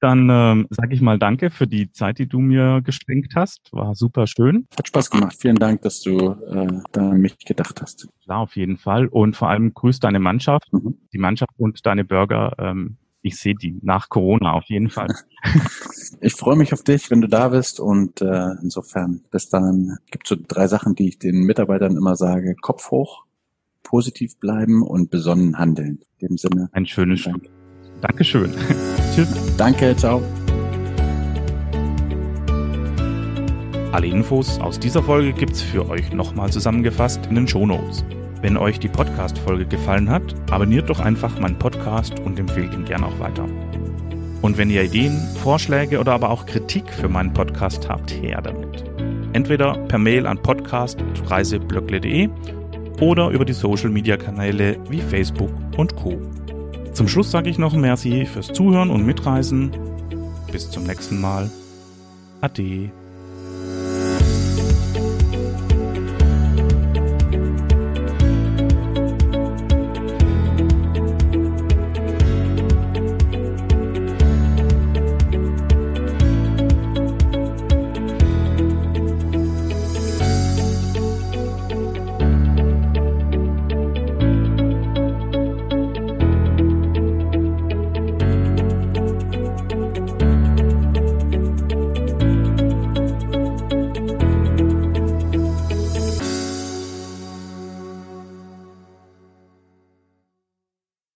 Dann 0.00 0.28
ähm, 0.30 0.66
sage 0.70 0.94
ich 0.94 1.00
mal 1.00 1.18
Danke 1.18 1.50
für 1.50 1.66
die 1.66 1.90
Zeit, 1.90 2.18
die 2.18 2.28
du 2.28 2.38
mir 2.38 2.80
geschenkt 2.82 3.34
hast. 3.34 3.72
War 3.72 3.94
super 3.94 4.26
schön. 4.26 4.68
Hat 4.76 4.86
Spaß 4.86 5.10
gemacht. 5.10 5.36
Vielen 5.38 5.56
Dank, 5.56 5.82
dass 5.82 6.00
du 6.00 6.36
äh, 6.48 6.80
da 6.92 7.10
an 7.10 7.20
mich 7.20 7.36
gedacht 7.38 7.82
hast. 7.82 8.08
Klar, 8.22 8.38
auf 8.38 8.56
jeden 8.56 8.76
Fall. 8.76 9.08
Und 9.08 9.36
vor 9.36 9.48
allem 9.48 9.74
grüß 9.74 9.98
deine 9.98 10.20
Mannschaft, 10.20 10.72
mhm. 10.72 10.98
die 11.12 11.18
Mannschaft 11.18 11.52
und 11.56 11.84
deine 11.84 12.04
Burger. 12.04 12.54
Ähm, 12.58 12.96
ich 13.22 13.36
sehe 13.36 13.54
die 13.54 13.78
nach 13.82 14.08
Corona 14.08 14.52
auf 14.52 14.64
jeden 14.66 14.90
Fall. 14.90 15.08
ich 16.20 16.34
freue 16.34 16.56
mich 16.56 16.72
auf 16.72 16.84
dich, 16.84 17.10
wenn 17.10 17.20
du 17.20 17.28
da 17.28 17.48
bist. 17.48 17.80
Und 17.80 18.20
äh, 18.22 18.52
insofern, 18.62 19.24
bis 19.30 19.48
dann 19.48 19.98
gibt 20.10 20.28
so 20.28 20.36
drei 20.36 20.68
Sachen, 20.68 20.94
die 20.94 21.08
ich 21.08 21.18
den 21.18 21.40
Mitarbeitern 21.42 21.96
immer 21.96 22.14
sage. 22.14 22.54
Kopf 22.60 22.90
hoch, 22.92 23.24
positiv 23.82 24.38
bleiben 24.38 24.82
und 24.82 25.10
besonnen 25.10 25.58
handeln. 25.58 26.00
In 26.18 26.28
dem 26.28 26.38
Sinne. 26.38 26.68
Ein 26.72 26.86
schönes 26.86 27.24
Dank. 27.24 27.48
Dankeschön. 28.00 28.52
Tschüss. 29.18 29.56
Danke, 29.56 29.96
ciao. 29.96 30.22
Alle 33.90 34.06
Infos 34.06 34.60
aus 34.60 34.78
dieser 34.78 35.02
Folge 35.02 35.32
gibt's 35.32 35.60
für 35.60 35.90
euch 35.90 36.12
nochmal 36.12 36.52
zusammengefasst 36.52 37.26
in 37.26 37.34
den 37.34 37.48
Shownotes. 37.48 38.04
Wenn 38.42 38.56
euch 38.56 38.78
die 38.78 38.86
Podcast-Folge 38.86 39.66
gefallen 39.66 40.08
hat, 40.08 40.22
abonniert 40.52 40.88
doch 40.88 41.00
einfach 41.00 41.40
meinen 41.40 41.58
Podcast 41.58 42.20
und 42.20 42.38
empfehlt 42.38 42.72
ihn 42.72 42.84
gerne 42.84 43.06
auch 43.06 43.18
weiter. 43.18 43.44
Und 44.40 44.56
wenn 44.56 44.70
ihr 44.70 44.84
Ideen, 44.84 45.18
Vorschläge 45.42 45.98
oder 45.98 46.12
aber 46.12 46.30
auch 46.30 46.46
Kritik 46.46 46.88
für 46.88 47.08
meinen 47.08 47.32
Podcast 47.32 47.88
habt, 47.88 48.12
her 48.22 48.40
damit. 48.40 48.84
Entweder 49.32 49.78
per 49.88 49.98
Mail 49.98 50.28
an 50.28 50.40
podcast.reiseblöckle.de 50.40 52.28
oder 53.00 53.30
über 53.30 53.44
die 53.44 53.52
Social-Media-Kanäle 53.52 54.78
wie 54.88 55.00
Facebook 55.00 55.50
und 55.76 55.96
Co. 55.96 56.20
Zum 56.92 57.08
Schluss 57.08 57.30
sage 57.30 57.50
ich 57.50 57.58
noch 57.58 57.74
merci 57.74 58.26
fürs 58.26 58.48
Zuhören 58.48 58.90
und 58.90 59.06
Mitreisen. 59.06 59.70
Bis 60.50 60.70
zum 60.70 60.84
nächsten 60.84 61.20
Mal. 61.20 61.50
Ade. 62.40 62.90